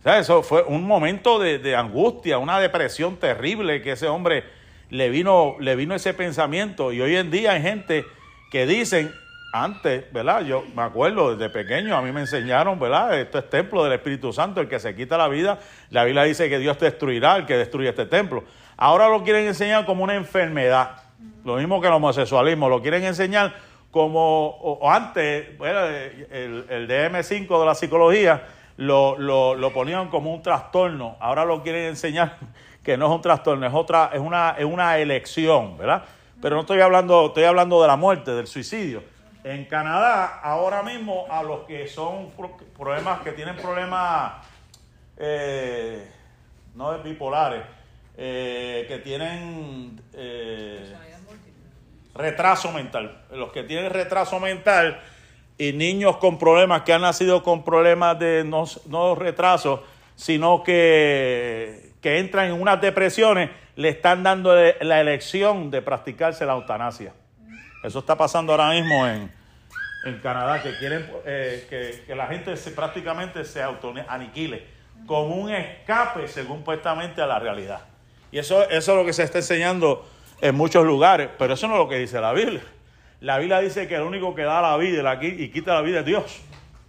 [0.00, 4.42] O sea, eso fue un momento de, de angustia, una depresión terrible que ese hombre
[4.90, 6.92] le vino, le vino ese pensamiento.
[6.92, 8.04] Y hoy en día hay gente
[8.50, 9.14] que dicen,
[9.52, 10.42] antes, ¿verdad?
[10.42, 13.18] Yo me acuerdo desde pequeño, a mí me enseñaron, ¿verdad?
[13.18, 15.58] Esto es templo del Espíritu Santo, el que se quita la vida,
[15.90, 18.44] la Biblia dice que Dios destruirá el que destruye este templo.
[18.76, 21.02] Ahora lo quieren enseñar como una enfermedad,
[21.44, 23.54] lo mismo que el homosexualismo, lo quieren enseñar
[23.90, 28.42] como o, antes, bueno, el, el DM5 de la psicología
[28.76, 32.36] lo, lo, lo ponían como un trastorno, ahora lo quieren enseñar
[32.84, 36.04] que no es un trastorno, es otra, es una, es una elección, ¿verdad?
[36.40, 39.02] Pero no estoy hablando, estoy hablando de la muerte, del suicidio.
[39.44, 44.32] En Canadá, ahora mismo, a los que son pro- problemas, que tienen problemas,
[45.16, 46.06] eh,
[46.74, 47.62] no es bipolares,
[48.16, 50.92] eh, que tienen eh,
[52.14, 53.24] retraso mental.
[53.30, 55.00] Los que tienen retraso mental
[55.56, 59.84] y niños con problemas que han nacido con problemas de no, no retraso,
[60.16, 66.54] sino que, que entran en unas depresiones, le están dando la elección de practicarse la
[66.54, 67.12] eutanasia.
[67.82, 69.30] Eso está pasando ahora mismo en,
[70.04, 74.66] en Canadá, que quieren eh, que, que, la gente se, prácticamente se auto-aniquile
[75.06, 77.80] con un escape, según puestamente, a la realidad.
[78.30, 80.06] Y eso, eso es lo que se está enseñando
[80.40, 82.62] en muchos lugares, pero eso no es lo que dice la Biblia.
[83.20, 86.04] La Biblia dice que el único que da la vida y quita la vida es
[86.04, 86.40] Dios.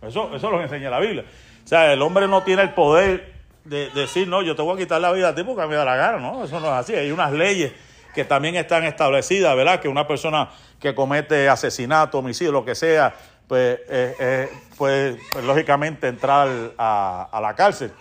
[0.02, 1.24] Eso, eso es lo que enseña la Biblia.
[1.64, 3.34] O sea, el hombre no tiene el poder
[3.64, 5.86] de, decir, no, yo te voy a quitar la vida a ti porque me da
[5.86, 6.44] la gana, ¿no?
[6.44, 6.96] Eso no es así.
[6.96, 7.72] Hay unas leyes
[8.14, 9.80] que también están establecidas, ¿verdad?
[9.80, 10.50] Que una persona
[10.80, 13.14] que comete asesinato, homicidio, lo que sea,
[13.48, 16.48] pues, eh, eh, pues, lógicamente entrar
[16.78, 17.92] a, a la cárcel.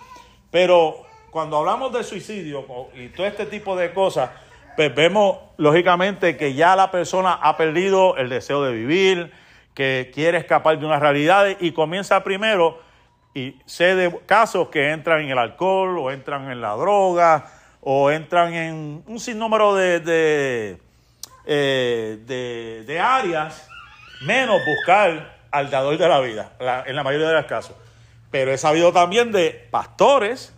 [0.51, 4.31] Pero cuando hablamos de suicidio y todo este tipo de cosas,
[4.77, 9.33] pues vemos lógicamente que ya la persona ha perdido el deseo de vivir,
[9.75, 12.81] que quiere escapar de unas realidades y comienza primero,
[13.35, 18.11] y sé de casos que entran en el alcohol o entran en la droga o
[18.11, 20.79] entran en un sinnúmero de, de,
[21.47, 23.69] eh, áreas,
[24.23, 26.53] menos buscar al dador de la vida,
[26.87, 27.75] en la mayoría de los casos.
[28.31, 30.53] Pero he sabido también de pastores,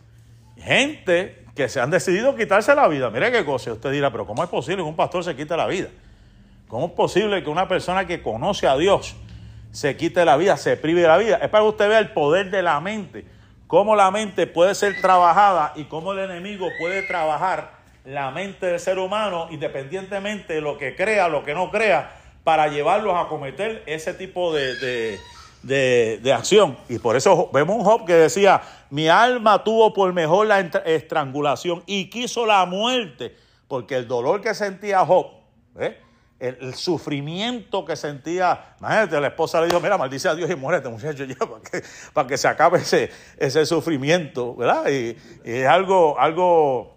[0.57, 3.11] gente que se han decidido quitarse la vida.
[3.11, 5.67] Mire qué cosa, usted dirá, pero ¿cómo es posible que un pastor se quite la
[5.67, 5.89] vida?
[6.69, 9.17] ¿Cómo es posible que una persona que conoce a Dios
[9.73, 11.37] se quite la vida, se prive de la vida?
[11.43, 13.25] Es para que usted vea el poder de la mente,
[13.71, 17.71] cómo la mente puede ser trabajada y cómo el enemigo puede trabajar
[18.05, 22.67] la mente del ser humano independientemente de lo que crea, lo que no crea, para
[22.67, 25.19] llevarlos a cometer ese tipo de,
[25.63, 26.77] de acción.
[26.89, 28.61] Y por eso vemos un Job que decía,
[28.91, 33.37] mi alma tuvo por mejor la estrangulación y quiso la muerte,
[33.69, 35.29] porque el dolor que sentía Job,
[35.79, 35.97] ¿eh?
[36.41, 40.89] El, sufrimiento que sentía, imagínate, la esposa le dijo, mira, maldice a Dios y muérete,
[40.89, 41.83] muchacho, ya, para que,
[42.13, 44.91] para que se acabe ese, ese sufrimiento, ¿verdad?
[44.91, 46.97] Y, es algo, algo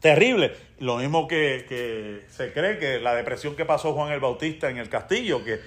[0.00, 0.56] terrible.
[0.78, 4.78] Lo mismo que, que, se cree que la depresión que pasó Juan el Bautista en
[4.78, 5.60] el castillo, que,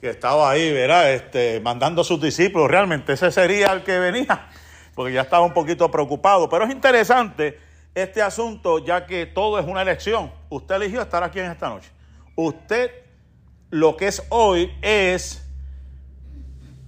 [0.00, 1.12] que estaba ahí, ¿verdad?
[1.12, 4.48] Este, mandando a sus discípulos, realmente ese sería el que venía
[4.96, 6.48] porque ya estaba un poquito preocupado.
[6.48, 7.60] Pero es interesante
[7.94, 10.32] este asunto, ya que todo es una elección.
[10.48, 11.90] Usted eligió estar aquí en esta noche.
[12.36, 12.92] Usted,
[13.70, 15.42] lo que es hoy, es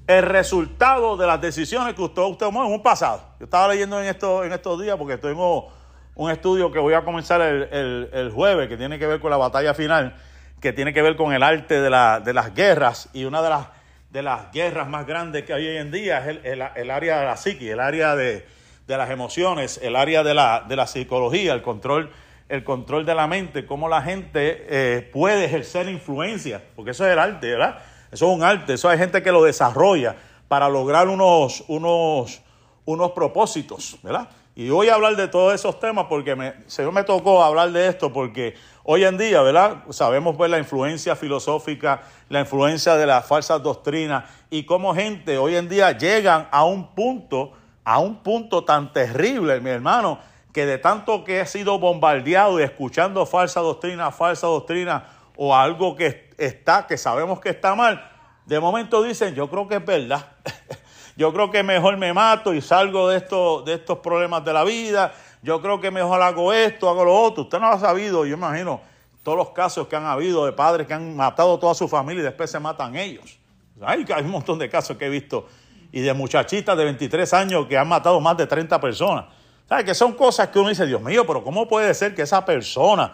[0.07, 3.23] el resultado de las decisiones que usted, tomó en un pasado.
[3.41, 5.73] Yo estaba leyendo en, esto, en estos días, porque tengo
[6.15, 9.75] un estudio que voy a comenzar el, jueves, que tiene que ver con la batalla
[9.75, 10.15] final,
[10.61, 13.51] que tiene que ver con el arte de, la, de las guerras, y una de
[13.51, 13.67] las
[14.11, 17.37] de las guerras más grandes que hay hoy en día es el, área de la
[17.37, 18.47] psique, el área de,
[18.87, 22.11] las emociones, el área de la, de la psicología, el control,
[22.49, 27.13] el control de la mente, cómo la gente eh, puede ejercer influencia, porque eso es
[27.13, 27.79] el arte, ¿verdad?
[28.11, 30.17] Eso es un arte, eso hay gente que lo desarrolla
[30.49, 32.41] para lograr unos, unos,
[32.87, 34.29] unos propósitos, ¿verdad?
[34.59, 37.87] Y voy a hablar de todos esos temas porque me, Señor me tocó hablar de
[37.87, 39.85] esto porque hoy en día, ¿verdad?
[39.91, 45.55] Sabemos ver la influencia filosófica, la influencia de las falsas doctrinas y cómo gente hoy
[45.55, 47.53] en día llegan a un punto,
[47.85, 50.19] a un punto tan terrible, mi hermano,
[50.53, 55.05] que de tanto que he sido bombardeado y escuchando falsa doctrina, falsa doctrina
[55.37, 58.11] o algo que está, que sabemos que está mal,
[58.47, 60.27] de momento dicen, yo creo que es verdad.
[61.19, 64.63] Yo creo que mejor me mato y salgo de, esto, de estos problemas de la
[64.63, 65.13] vida.
[65.43, 67.43] Yo creo que mejor hago esto, hago lo otro.
[67.43, 68.81] Usted no lo ha sabido, yo imagino,
[69.25, 72.21] todos los casos que han habido de padres que han matado a toda su familia
[72.21, 73.37] y después se matan ellos.
[73.83, 75.49] Hay, hay un montón de casos que he visto.
[75.91, 79.25] Y de muchachitas de 23 años que han matado más de 30 personas.
[79.69, 79.85] ¿Sabes?
[79.85, 83.13] Que son cosas que uno dice, Dios mío, pero ¿cómo puede ser que esa persona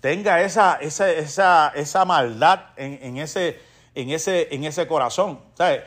[0.00, 3.58] tenga esa, esa, esa, esa maldad en, en, ese,
[3.94, 5.40] en, ese, en ese corazón?
[5.54, 5.82] ¿Sabes?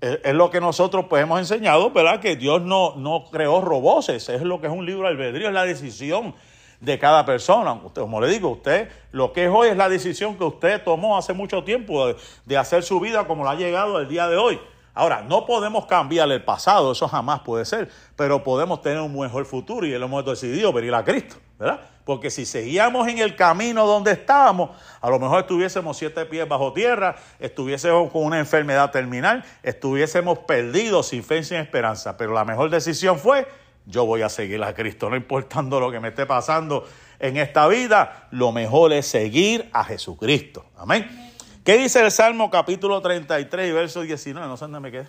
[0.00, 2.20] es, lo que nosotros pues hemos enseñado, ¿verdad?
[2.20, 5.54] Que Dios no, no creó roboces, es lo que es un libro de albedrío, es
[5.54, 6.34] la decisión
[6.80, 7.72] de cada persona.
[7.72, 11.16] Usted, como le digo, usted lo que es hoy es la decisión que usted tomó
[11.16, 12.14] hace mucho tiempo
[12.44, 14.60] de, hacer su vida como la ha llegado el día de hoy.
[14.96, 19.44] Ahora, no podemos cambiar el pasado, eso jamás puede ser, pero podemos tener un mejor
[19.44, 21.80] futuro y lo hemos decidido venir a Cristo, ¿verdad?
[22.06, 24.70] Porque si seguíamos en el camino donde estábamos,
[25.02, 31.08] a lo mejor estuviésemos siete pies bajo tierra, estuviésemos con una enfermedad terminal, estuviésemos perdidos
[31.08, 32.16] sin fe y sin esperanza.
[32.16, 33.46] Pero la mejor decisión fue,
[33.84, 36.88] yo voy a seguir a Cristo, no importando lo que me esté pasando
[37.18, 40.64] en esta vida, lo mejor es seguir a Jesucristo.
[40.78, 41.25] Amén.
[41.66, 44.46] ¿Qué dice el Salmo capítulo 33, verso 19?
[44.46, 45.08] No sé dónde me quedé.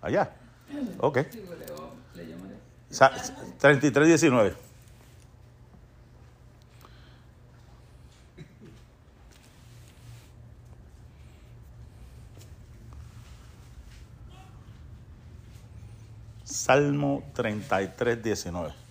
[0.00, 0.32] Allá.
[1.00, 1.18] Ok.
[3.58, 4.56] 33, 19.
[16.44, 18.83] Salmo 33, 19.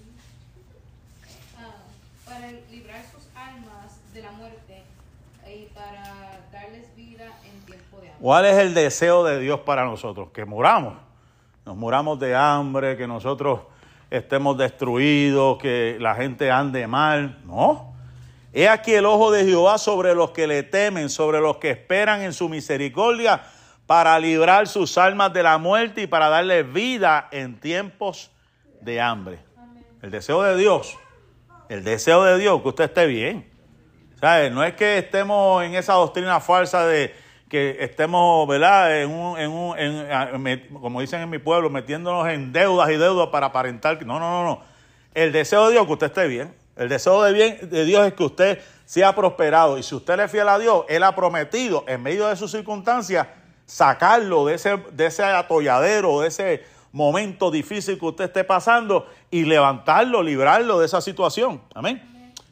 [8.24, 10.30] ¿Cuál es el deseo de Dios para nosotros?
[10.32, 10.94] Que muramos.
[11.66, 13.60] Nos muramos de hambre, que nosotros
[14.10, 17.42] estemos destruidos, que la gente ande mal.
[17.44, 17.94] No.
[18.54, 22.22] He aquí el ojo de Jehová sobre los que le temen, sobre los que esperan
[22.22, 23.44] en su misericordia,
[23.88, 28.32] para librar sus almas de la muerte y para darles vida en tiempos
[28.80, 29.40] de hambre.
[30.02, 30.98] El deseo de Dios,
[31.68, 33.52] el deseo de Dios, que usted esté bien.
[34.22, 34.50] ¿Sabe?
[34.50, 37.23] No es que estemos en esa doctrina falsa de
[37.54, 39.00] que estemos, ¿verdad?
[39.00, 43.28] En un, en un, en- como dicen en mi pueblo, metiéndonos en deudas y deudas
[43.28, 44.04] para aparentar.
[44.08, 44.62] No, no, no, no.
[45.14, 46.52] El deseo de Dios es que usted esté bien.
[46.76, 49.78] El deseo de, bien, de Dios es que usted sea prosperado.
[49.78, 52.50] Y si usted le es fiel a Dios, Él ha prometido, en medio de sus
[52.50, 53.28] circunstancias,
[53.68, 59.44] sacarlo de ese, de ese atolladero, de ese momento difícil que usted esté pasando y
[59.46, 61.62] levantarlo, librarlo de esa situación.
[61.76, 62.02] Amén.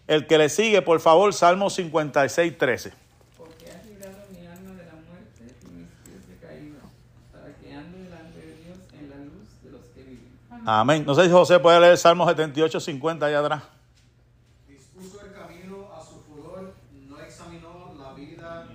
[0.06, 2.93] El que le sigue, por favor, Salmo 56, 13.
[3.38, 6.80] Porque has librado mi alma de la muerte y mis pies de caída,
[7.32, 10.30] para que ande delante de Dios en la luz de los que viven.
[10.66, 11.03] Amén.
[11.05, 13.64] No sé si José puede leer Salmo 78, 50 allá atrás.
[14.68, 16.74] Dispuso el camino a su furor,
[17.07, 18.68] no examinó la vida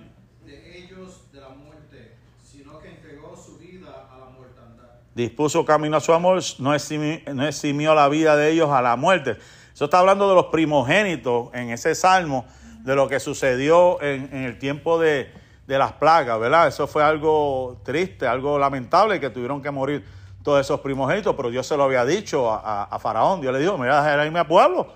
[0.45, 4.89] de ellos de la muerte, sino que entregó su vida a la mortandad.
[5.15, 8.95] Dispuso camino a su amor, no eximi- no eximió la vida de ellos a la
[8.97, 9.37] muerte.
[9.73, 12.45] Eso está hablando de los primogénitos en ese salmo,
[12.83, 15.31] de lo que sucedió en, en el tiempo de,
[15.67, 16.67] de las plagas, ¿verdad?
[16.67, 20.03] Eso fue algo triste, algo lamentable, que tuvieron que morir
[20.47, 23.41] todos esos primogénitos, pero Dios se lo había dicho a, a- Faraón.
[23.41, 24.87] Dios le dijo, me voy a dejar irme a pueblo.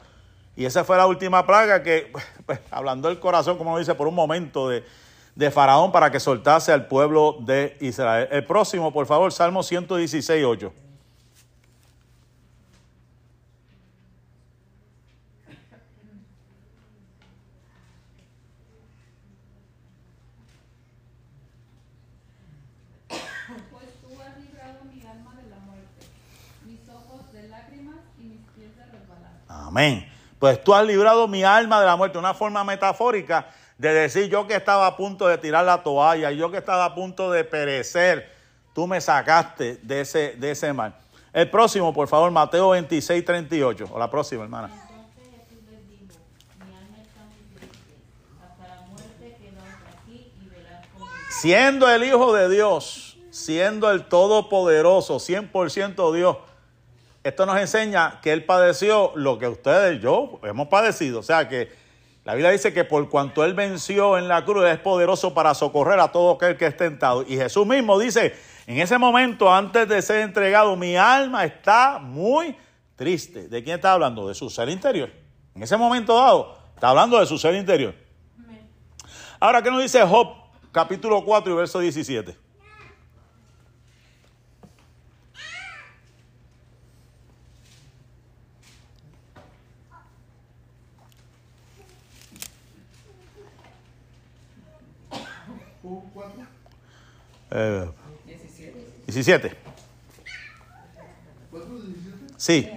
[0.56, 2.10] Y esa fue la última plaga que,
[2.46, 4.86] pues, hablando del corazón, como lo dice, por un momento de,
[5.36, 8.30] de Faraón para que soltase al pueblo de Israel.
[8.32, 10.72] El próximo, por favor, Salmo 116, 8.
[23.72, 26.06] Pues tú has librado mi alma de la muerte,
[26.66, 29.32] mis ojos de lágrimas y mis pies de resbalar.
[29.72, 30.06] Amén.
[30.38, 32.18] Pues tú has librado mi alma de la muerte.
[32.18, 33.48] Una forma metafórica
[33.78, 36.94] de decir yo que estaba a punto de tirar la toalla, yo que estaba a
[36.94, 38.30] punto de perecer,
[38.76, 40.94] tú me sacaste de ese, de ese mal.
[41.32, 43.90] El próximo, por favor, Mateo 26, 38.
[43.94, 44.70] O la próxima, hermana.
[51.30, 56.38] Siendo el Hijo de Dios, siendo el Todopoderoso, 100% Dios,
[57.24, 61.20] esto nos enseña que Él padeció lo que ustedes y yo hemos padecido.
[61.20, 61.72] O sea que
[62.24, 66.00] la Biblia dice que por cuanto Él venció en la cruz, es poderoso para socorrer
[66.00, 67.24] a todo aquel que es tentado.
[67.28, 68.34] Y Jesús mismo dice,
[68.68, 72.56] en ese momento, antes de ser entregado, mi alma está muy
[72.96, 73.48] triste.
[73.48, 74.28] ¿De quién está hablando?
[74.28, 75.12] De su ser interior.
[75.56, 77.94] En ese momento dado, está hablando de su ser interior.
[79.40, 80.36] Ahora, ¿qué nos dice Job,
[80.72, 82.38] capítulo 4 y verso 17?
[97.52, 97.90] Eh,
[98.26, 98.78] 17.
[99.08, 99.58] 17.
[101.52, 102.34] 4, 17.
[102.38, 102.70] Sí.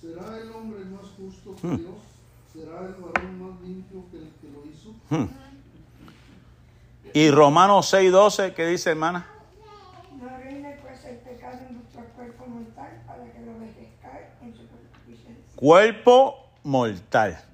[0.00, 1.94] ¿Será el hombre más justo que Dios?
[2.52, 4.94] ¿Será el varón más limpio que el que lo hizo?
[7.14, 9.26] Y Romanos 6, 12, ¿qué dice, hermana?
[10.20, 14.68] No reine pues el pecado en vuestro cuerpo mortal para que lo obedezcáis en su
[14.68, 15.56] concupiscencia.
[15.56, 17.51] Cuerpo mortal.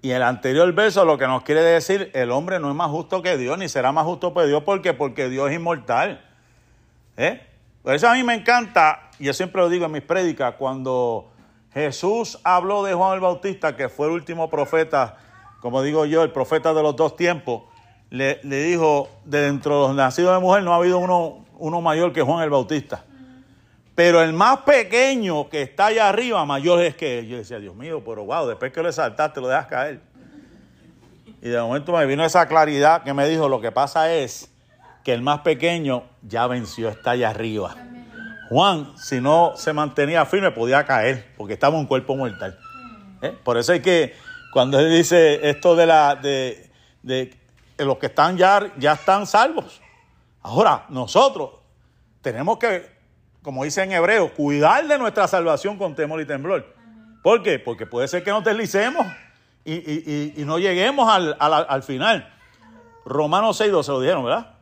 [0.00, 3.20] Y el anterior verso lo que nos quiere decir, el hombre no es más justo
[3.20, 6.24] que Dios, ni será más justo que Dios, porque porque Dios es inmortal.
[7.16, 7.44] ¿Eh?
[7.84, 11.30] Eso a mí me encanta, y yo siempre lo digo en mis prédicas, cuando
[11.72, 15.16] Jesús habló de Juan el Bautista, que fue el último profeta,
[15.60, 17.64] como digo yo, el profeta de los dos tiempos,
[18.10, 21.80] le, le dijo, de dentro de los nacidos de mujer no ha habido uno, uno
[21.80, 23.04] mayor que Juan el Bautista.
[23.98, 27.26] Pero el más pequeño que está allá arriba, mayor es que él.
[27.26, 30.00] Yo decía, Dios mío, pero wow, después que lo exaltaste, lo dejas caer.
[31.42, 34.52] Y de momento me vino esa claridad que me dijo, lo que pasa es
[35.02, 37.74] que el más pequeño ya venció, está allá arriba.
[38.50, 42.56] Juan, si no se mantenía firme, podía caer, porque estaba un cuerpo mortal.
[43.20, 43.36] ¿Eh?
[43.42, 44.14] Por eso es que
[44.52, 46.70] cuando él dice esto de la de,
[47.02, 47.36] de
[47.76, 49.80] que los que están ya, ya están salvos.
[50.40, 51.50] Ahora, nosotros
[52.22, 52.97] tenemos que,
[53.48, 56.66] como dice en hebreo, cuidar de nuestra salvación con temor y temblor.
[57.22, 57.58] ¿Por qué?
[57.58, 59.06] Porque puede ser que nos deslicemos
[59.64, 60.02] y, y-
[60.36, 62.30] y- y no lleguemos al, al- al final.
[63.06, 64.54] Romanos 6, 12 lo dijeron, ¿verdad?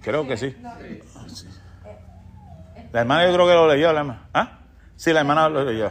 [0.00, 0.56] Creo que sí.
[2.92, 4.28] La hermana yo creo que lo leyó, la hermana.
[4.32, 4.60] ¿Ah?
[4.96, 5.90] Sí, la hermana lo leyó.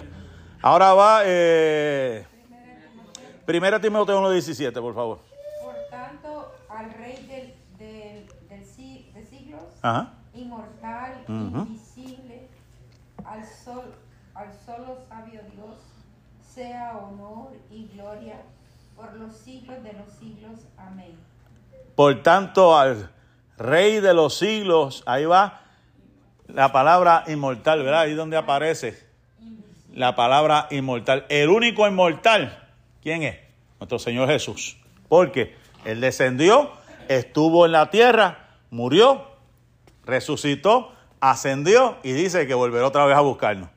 [0.63, 2.25] Ahora va eh,
[3.45, 5.19] Primera Timoteo 1.17, por favor.
[5.63, 10.13] Por tanto, al Rey del, del, del si- de siglos, Ajá.
[10.37, 12.47] Inmortal, invisible,
[13.25, 13.93] al, sol,
[14.33, 15.75] al solo sabio Dios,
[16.53, 18.41] sea honor y gloria
[18.95, 20.59] por los siglos de los siglos.
[20.77, 21.17] Amén.
[21.95, 23.09] Por tanto, al
[23.57, 25.61] Rey de los siglos, ahí va
[26.47, 28.01] la palabra inmortal, ¿verdad?
[28.01, 29.07] Ahí donde aparece
[29.93, 31.25] la palabra inmortal.
[31.29, 32.69] El único inmortal,
[33.01, 33.37] ¿quién es?
[33.79, 34.77] Nuestro Señor Jesús.
[35.09, 36.71] Porque Él descendió,
[37.07, 39.25] estuvo en la tierra, murió,
[40.07, 43.69] resucitó, ascendió y dice que volverá otra vez a buscarnos.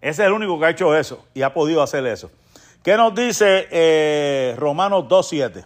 [0.00, 2.30] Ese es el único que ha hecho eso y ha podido hacer eso.
[2.82, 5.64] ¿Qué nos dice eh, Romanos 2.7?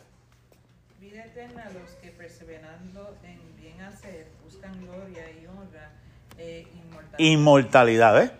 [1.00, 5.92] Vida eterna a los que perseverando en bien hacer buscan gloria y honra
[6.38, 7.18] e inmortalidad.
[7.18, 8.30] inmortalidad, ¿eh?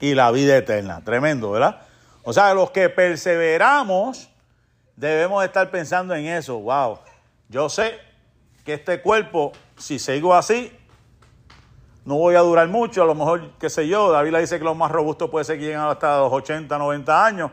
[0.00, 1.02] Y la vida eterna.
[1.04, 1.82] Tremendo, ¿verdad?
[2.22, 4.28] O sea, los que perseveramos
[4.96, 6.58] debemos estar pensando en eso.
[6.58, 6.98] Wow.
[7.48, 7.98] Yo sé
[8.64, 10.72] que este cuerpo, si sigo así,
[12.04, 13.02] no voy a durar mucho.
[13.02, 15.58] A lo mejor, qué sé yo, David le dice que los más robustos puede ser
[15.58, 17.50] que lleguen hasta los 80, 90 años.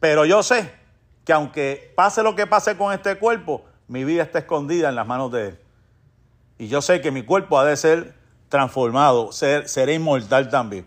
[0.00, 0.72] Pero yo sé
[1.24, 5.06] que aunque pase lo que pase con este cuerpo, mi vida está escondida en las
[5.06, 5.58] manos de Él.
[6.58, 8.14] Y yo sé que mi cuerpo ha de ser
[8.48, 10.86] transformado, ser, seré inmortal también.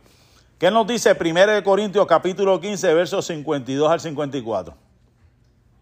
[0.59, 4.73] ¿Qué nos dice 1 Corintios capítulo 15, versos 52 al 54?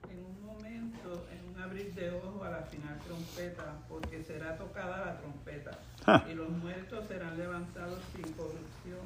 [0.10, 5.06] En un momento, en un abrir de ojos a la final trompeta, porque será tocada
[5.06, 5.93] la trompeta, Ja.
[6.30, 9.06] Y los muertos serán levantados sin corrupción,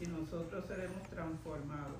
[0.00, 1.96] y nosotros seremos transformados.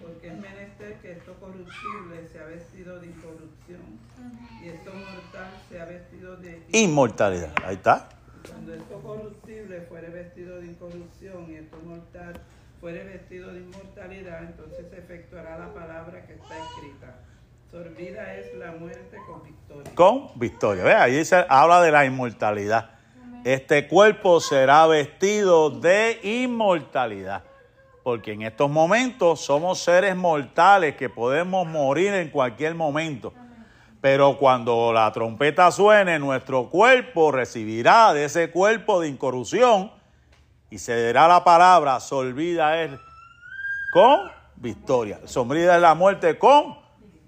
[0.00, 3.82] Porque es menester que esto corruptible sea vestido de incorrupción,
[4.62, 7.52] y esto mortal sea vestido de Inmortalidad.
[7.64, 8.08] Ahí está.
[8.48, 12.40] Cuando esto corruptible fuere vestido de incorrupción y esto mortal
[12.80, 17.18] fuere vestido de inmortalidad, entonces se efectuará la palabra que está escrita.
[17.70, 19.94] Sorbida es la muerte con victoria.
[19.94, 20.84] Con victoria.
[20.84, 22.95] Ve, ahí dice, habla de la inmortalidad.
[23.46, 27.44] Este cuerpo será vestido de inmortalidad.
[28.02, 33.32] Porque en estos momentos somos seres mortales que podemos morir en cualquier momento.
[34.00, 39.92] Pero cuando la trompeta suene, nuestro cuerpo recibirá de ese cuerpo de incorrupción
[40.68, 42.90] y se dirá la palabra, solvida es
[43.92, 45.20] con victoria.
[45.24, 46.76] Sombrida es la muerte con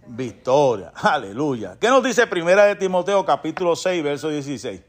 [0.09, 0.91] victoria.
[0.97, 1.77] Aleluya.
[1.81, 4.81] ¿Qué nos dice Primera de Timoteo capítulo 6, verso 16?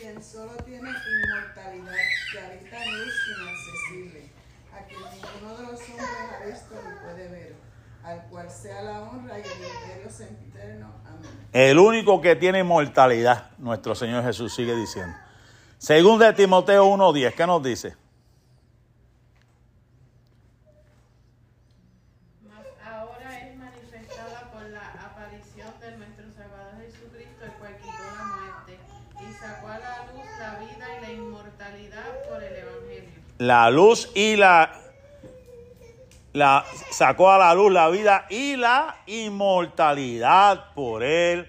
[0.00, 1.94] quien solo tiene inmortalidad,
[2.32, 4.30] que habita en luz inaccesible,
[4.72, 7.54] a quien ninguno de los hombres ha visto ni puede ver,
[8.10, 10.92] al cual sea la honra y el imperio sempiterno.
[11.06, 11.30] Amén.
[11.52, 15.16] El único que tiene inmortalidad, nuestro Señor Jesús sigue diciendo.
[15.78, 17.96] Según de Timoteo 1.10, ¿qué nos dice?
[22.46, 28.24] Mas ahora es manifestada por la aparición de nuestro Salvador Jesucristo, el cual quitó la
[28.24, 28.78] muerte
[29.20, 33.10] y sacó a la luz la vida y la inmortalidad por el Evangelio.
[33.38, 34.89] La luz y la,
[36.32, 41.48] la sacó a la luz la vida y la inmortalidad por el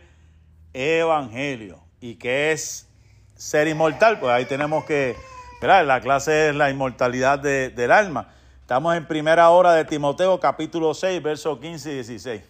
[0.73, 1.79] evangelio.
[1.99, 2.87] ¿Y qué es
[3.35, 4.19] ser inmortal?
[4.19, 5.15] Pues ahí tenemos que,
[5.61, 5.85] ¿verdad?
[5.85, 8.33] La clase es la inmortalidad de- del alma.
[8.61, 12.41] Estamos en primera hora de Timoteo, capítulo 6, versos 15 y 16.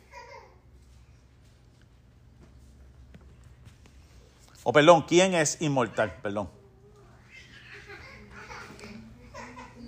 [4.64, 6.14] O perdón, ¿quién es inmortal?
[6.22, 6.50] Perdón.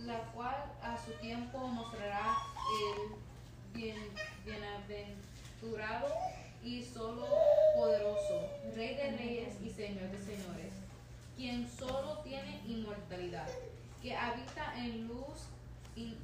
[0.06, 2.36] la cual a su tiempo mostrará
[2.82, 4.10] el bien,
[4.44, 6.08] bienaventurado
[6.64, 7.28] y solo
[7.76, 10.74] poderoso, Rey de reyes y Señor de señores,
[11.38, 13.48] quien solo tiene inmortalidad,
[14.02, 15.48] que habita en luz
[15.96, 16.18] in-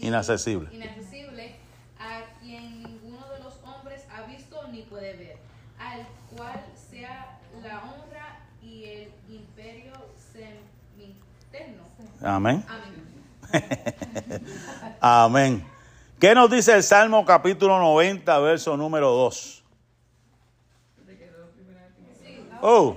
[0.00, 0.68] Inaccesible.
[0.72, 1.56] inaccesible,
[1.98, 5.38] a quien ninguno de los hombres ha visto ni puede ver,
[5.78, 9.92] al cual sea la honra y el imperio
[10.32, 11.82] sempiterno.
[12.22, 12.64] Amén.
[12.68, 13.00] Amén.
[15.00, 15.66] Amén.
[16.18, 19.64] ¿Qué nos dice el Salmo capítulo 90, verso número 2?
[22.62, 22.96] Oh,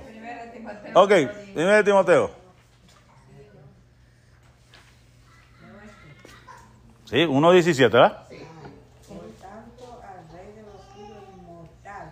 [0.93, 1.09] ok,
[1.53, 2.42] primero de Timoteo.
[7.13, 8.25] Sí, 1.17, ¿verdad?
[9.07, 12.09] Por tanto, al Rey de los siglos inmortal,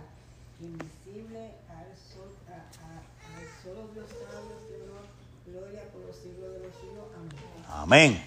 [0.60, 5.02] invisible, al, sol, a- a- al solo Dios sabio,
[5.47, 7.06] gloria por los siglos de los siglos.
[7.74, 8.12] Amén.
[8.14, 8.24] Amén.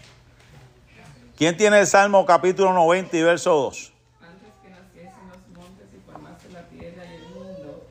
[1.36, 3.92] ¿Quién tiene el Salmo capítulo 90 y verso 2?
[4.20, 7.86] Antes que naciesen los montes y formase la tierra y el mundo,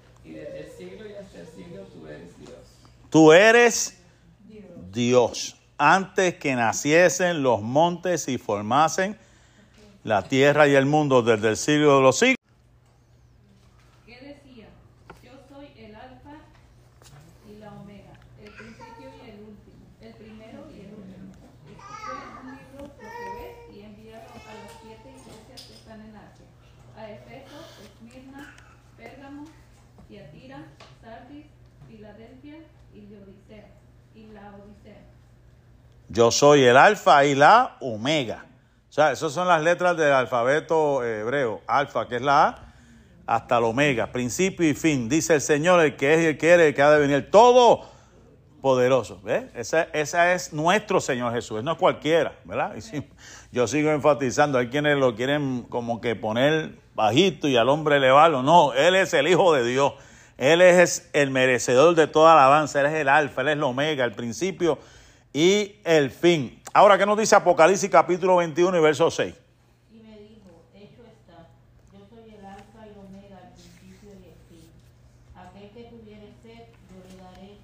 [0.77, 2.57] siglo y hasta el siglo tú eres Dios.
[3.09, 3.97] Tú eres
[4.91, 5.55] Dios.
[5.77, 9.17] Antes que naciesen los montes y formasen
[10.03, 12.37] la tierra y el mundo desde el siglo de los siglos.
[14.05, 14.67] ¿Qué decía?
[15.23, 16.35] Yo soy el alfa
[17.49, 21.33] y la omega, el principio y el último, el primero y el último.
[21.67, 23.07] Escribe en un libro lo que
[23.39, 26.45] ves y envíalo a las siete iglesias que están en Asia,
[26.97, 28.55] a Efeso, Esmirna,
[28.95, 29.45] Pérgamo,
[30.07, 30.65] Tiatira,
[31.01, 31.45] Sardis,
[31.89, 32.57] Filadelfia
[32.93, 33.67] y Laodicea.
[34.15, 35.01] Y la Odisea.
[36.13, 38.45] Yo soy el alfa y la omega.
[38.87, 41.61] O sea, esas son las letras del alfabeto hebreo.
[41.65, 42.73] Alfa, que es la A,
[43.25, 45.09] hasta la omega, principio y fin.
[45.09, 47.31] Dice el Señor, el que es y el que era el que ha de venir.
[47.31, 47.89] Todo
[48.61, 49.21] poderoso.
[49.23, 49.45] ¿Ves?
[49.55, 52.75] Ese, es nuestro Señor Jesús, no es cualquiera, ¿verdad?
[53.51, 58.43] Yo sigo enfatizando, hay quienes lo quieren como que poner bajito y al hombre elevarlo.
[58.43, 59.93] No, Él es el Hijo de Dios.
[60.37, 62.81] Él es el merecedor de toda alabanza.
[62.81, 64.77] Él es el alfa, Él es el omega, el principio
[65.33, 66.61] y el fin.
[66.73, 69.33] Ahora, ¿qué nos dice Apocalipsis capítulo 21 y verso 6?
[69.91, 71.49] Y me dijo, hecho está,
[71.91, 74.69] yo soy el alfa y omega, el principio y el fin.
[75.35, 77.57] Aquel que tuviere sed, yo le daré,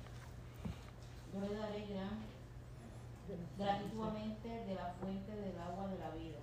[1.33, 2.19] yo le daré gran,
[3.57, 6.39] gratuitamente de la fuente del agua de la vida.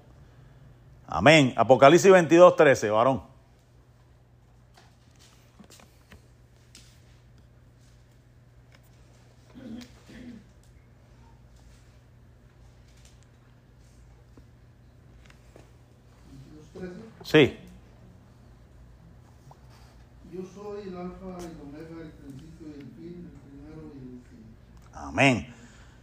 [1.08, 1.54] Amén.
[1.56, 3.35] Apocalipsis 22, 13, varón.
[17.26, 17.58] Sí.
[20.32, 23.98] Yo soy el alfa y el omega, el principio y el fin, el primero y
[23.98, 24.44] el fin.
[24.94, 25.54] Amén.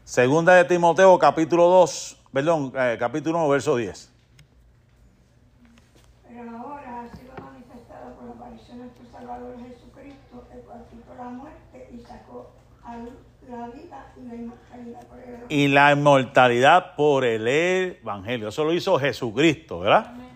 [0.03, 4.11] Segunda de Timoteo, capítulo 2, perdón, eh, capítulo 1, verso 10.
[6.27, 11.15] Pero ahora ha sido manifestado por la aparición de nuestro Salvador Jesucristo, el cual quitó
[11.15, 12.51] la muerte y sacó
[12.83, 13.13] a luz
[13.49, 18.49] la vida y la inmortalidad por el Y la inmortalidad por el Evangelio.
[18.49, 20.32] Eso lo hizo Jesucristo, ¿verdad?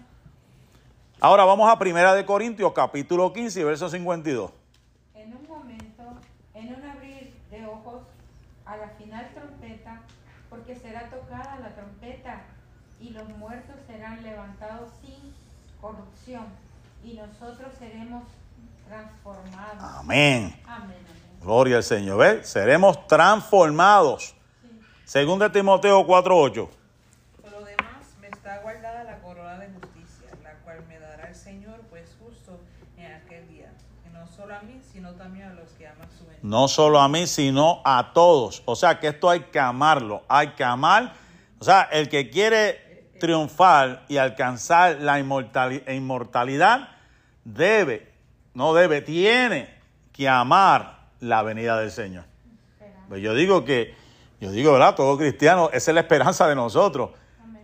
[1.20, 4.52] Ahora vamos a Primera de Corintios, capítulo 15, verso 52.
[5.16, 6.04] En un momento,
[6.54, 8.04] en un abrir de ojos,
[8.66, 10.02] a la final trompeta,
[10.50, 12.44] porque será tocada la trompeta
[13.00, 15.34] y los muertos serán levantados sin
[15.82, 16.46] corrupción
[17.04, 18.24] y nosotros seremos
[18.88, 20.00] transformados.
[20.00, 20.56] Amén.
[20.68, 20.98] Amén.
[21.42, 22.20] Gloria al Señor.
[22.20, 22.48] ¿Ves?
[22.48, 24.36] Seremos transformados.
[25.06, 26.70] Según de Timoteo 4.8.
[27.42, 31.36] Por lo demás, me está guardada la corona de justicia, la cual me dará el
[31.36, 32.60] Señor, pues justo
[32.98, 33.72] en aquel día.
[34.06, 36.27] Y no solo a mí, sino también a los que aman su venida.
[36.42, 38.62] No solo a mí, sino a todos.
[38.66, 40.24] O sea que esto hay que amarlo.
[40.28, 41.14] Hay que amar.
[41.60, 46.90] O sea, el que quiere triunfar y alcanzar la inmortali- inmortalidad
[47.44, 48.12] debe,
[48.54, 49.70] no debe, tiene
[50.14, 52.26] que amar la venida del Señor.
[53.10, 53.96] Pues yo digo que,
[54.40, 54.96] yo digo, ¿verdad?
[54.96, 57.12] Todo cristiano, esa es la esperanza de nosotros.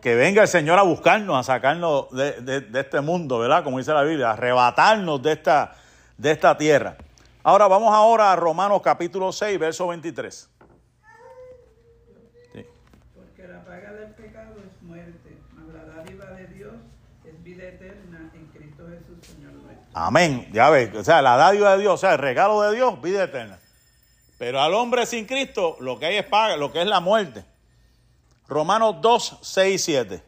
[0.01, 3.63] Que venga el Señor a buscarnos, a sacarnos de, de- de este mundo, ¿verdad?
[3.63, 5.75] Como dice la Biblia, a arrebatarnos de esta,
[6.17, 6.97] de esta tierra.
[7.45, 10.49] Ahora vamos ahora a Romanos capítulo 6, verso 23.
[12.53, 12.65] Sí.
[13.13, 16.73] Porque la paga del pecado es muerte, mas la dádiva de Dios
[17.25, 19.85] es vida eterna en Cristo Jesús, Señor nuestro.
[19.93, 20.47] Amén.
[20.53, 23.25] Ya ves, o sea, la dádiva de Dios, o sea, el regalo de Dios, vida
[23.25, 23.59] eterna.
[24.37, 27.43] Pero al hombre sin Cristo, lo que hay es paga, lo que es la muerte.
[28.47, 30.13] Romanos 2, 6 y 7.
[30.15, 30.21] el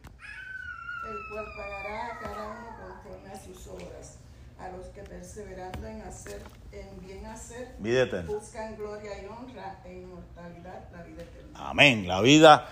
[1.31, 4.17] cual pagará a cada uno conforme a sus obras,
[4.59, 6.41] a los que perseverando en hacer,
[6.71, 8.31] en bien hacer, Vida eterna.
[8.31, 11.49] buscan gloria y honra e inmortalidad, la vida eterna.
[11.69, 12.07] Amén.
[12.07, 12.67] La vida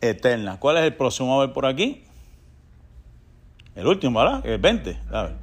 [0.00, 0.58] eterna.
[0.60, 2.04] ¿Cuál es el próximo a ver por aquí?
[3.74, 4.44] El último, ¿verdad?
[4.46, 4.98] El 20.
[5.10, 5.34] A ver.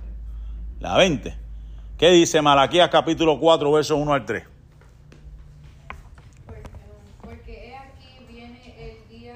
[0.79, 1.35] La 20.
[1.97, 4.43] ¿Qué dice Malaquías capítulo 4, versos 1 al 3?
[6.45, 6.61] Porque,
[7.21, 9.35] porque he aquí viene el día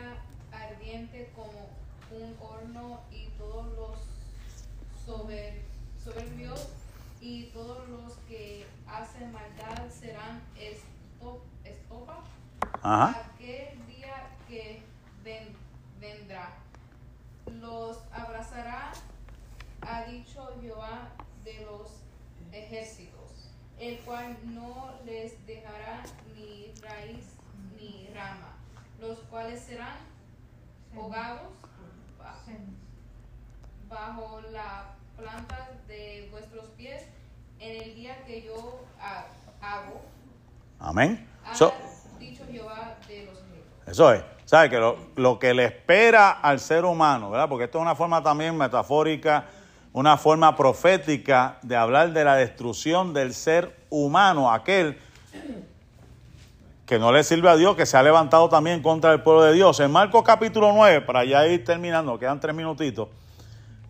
[0.51, 1.69] ardiente como
[2.11, 3.97] un horno y todos los
[5.05, 5.61] sober-
[6.03, 6.67] soberbios
[7.24, 12.21] y todos los que hacen maldad serán esto- estopa.
[12.82, 13.21] Ajá.
[13.34, 14.84] Aquel día que
[15.24, 15.55] ven-
[16.01, 16.53] vendrá
[17.45, 18.91] los abrazará,
[19.82, 21.11] ha dicho Jehová
[21.45, 22.01] de los
[22.51, 26.03] ejércitos, el cual no les dejará
[26.36, 27.36] ni raíz
[27.78, 28.53] ni rama,
[28.99, 29.95] los cuales serán
[30.93, 31.53] ahogados
[32.19, 32.36] ba-
[33.89, 37.03] bajo la planta de vuestros pies
[37.59, 39.26] en el día que yo ha-
[39.61, 40.01] hago,
[40.80, 41.28] Amén.
[41.45, 41.74] ha So-
[42.20, 43.39] dicho Jehová de los.
[43.88, 44.24] Eso es.
[44.45, 44.70] ¿Sabe?
[44.70, 47.47] Que lo, lo que le espera al ser humano, ¿verdad?
[47.49, 49.45] Porque esto es una forma también metafórica
[49.93, 54.97] una forma profética de hablar de la destrucción del ser humano, aquel
[56.88, 59.53] que no le sirve a Dios, que se ha levantado también contra el pueblo de
[59.53, 59.80] Dios.
[59.80, 63.07] En Marcos capítulo 9, para ya ir terminando, quedan tres minutitos,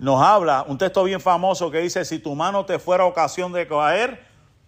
[0.03, 3.65] nos habla un texto bien famoso que dice, si tu mano te fuera ocasión de
[3.65, 4.21] caer,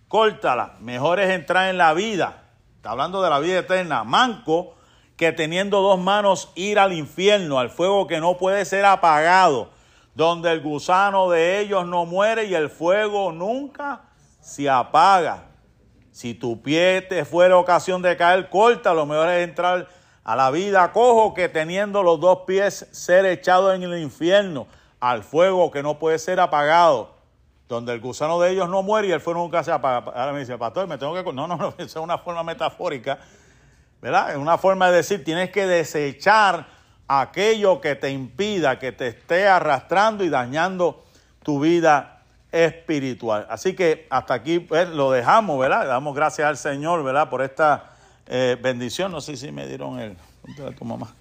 [0.07, 0.75] córtala.
[0.79, 2.43] Mejor es entrar en la vida.
[2.77, 4.05] Está hablando de la vida eterna.
[4.05, 4.75] Manco
[5.17, 9.71] que teniendo dos manos ir al infierno, al fuego que no puede ser apagado,
[10.13, 14.03] donde el gusano de ellos no muere y el fuego nunca
[14.39, 15.47] se apaga.
[16.11, 19.89] Si tu pie te fuera ocasión de caer, corta, lo mejor es entrar
[20.23, 24.67] a la vida cojo que teniendo los dos pies ser echado en el infierno,
[25.05, 27.11] al fuego que no puede ser apagado,
[27.69, 30.11] donde el gusano de ellos no muere y el fuego nunca se apaga.
[30.11, 31.31] Ahora me dice, pastor, me tengo que...
[31.31, 33.19] No, no, no, esa es una forma metafórica,
[34.01, 34.31] ¿verdad?
[34.31, 36.65] Es una forma de decir, tienes que desechar
[37.07, 41.03] aquello que te impida, que te esté arrastrando y dañando
[41.43, 43.45] tu vida espiritual.
[43.47, 45.85] Así que hasta aquí pues, lo dejamos, ¿verdad?
[45.85, 47.29] Damos gracias al Señor, ¿verdad?
[47.29, 47.91] Por esta
[48.25, 49.11] eh, bendición.
[49.11, 50.17] No sé si me dieron el...
[50.75, 51.13] Tu mamá.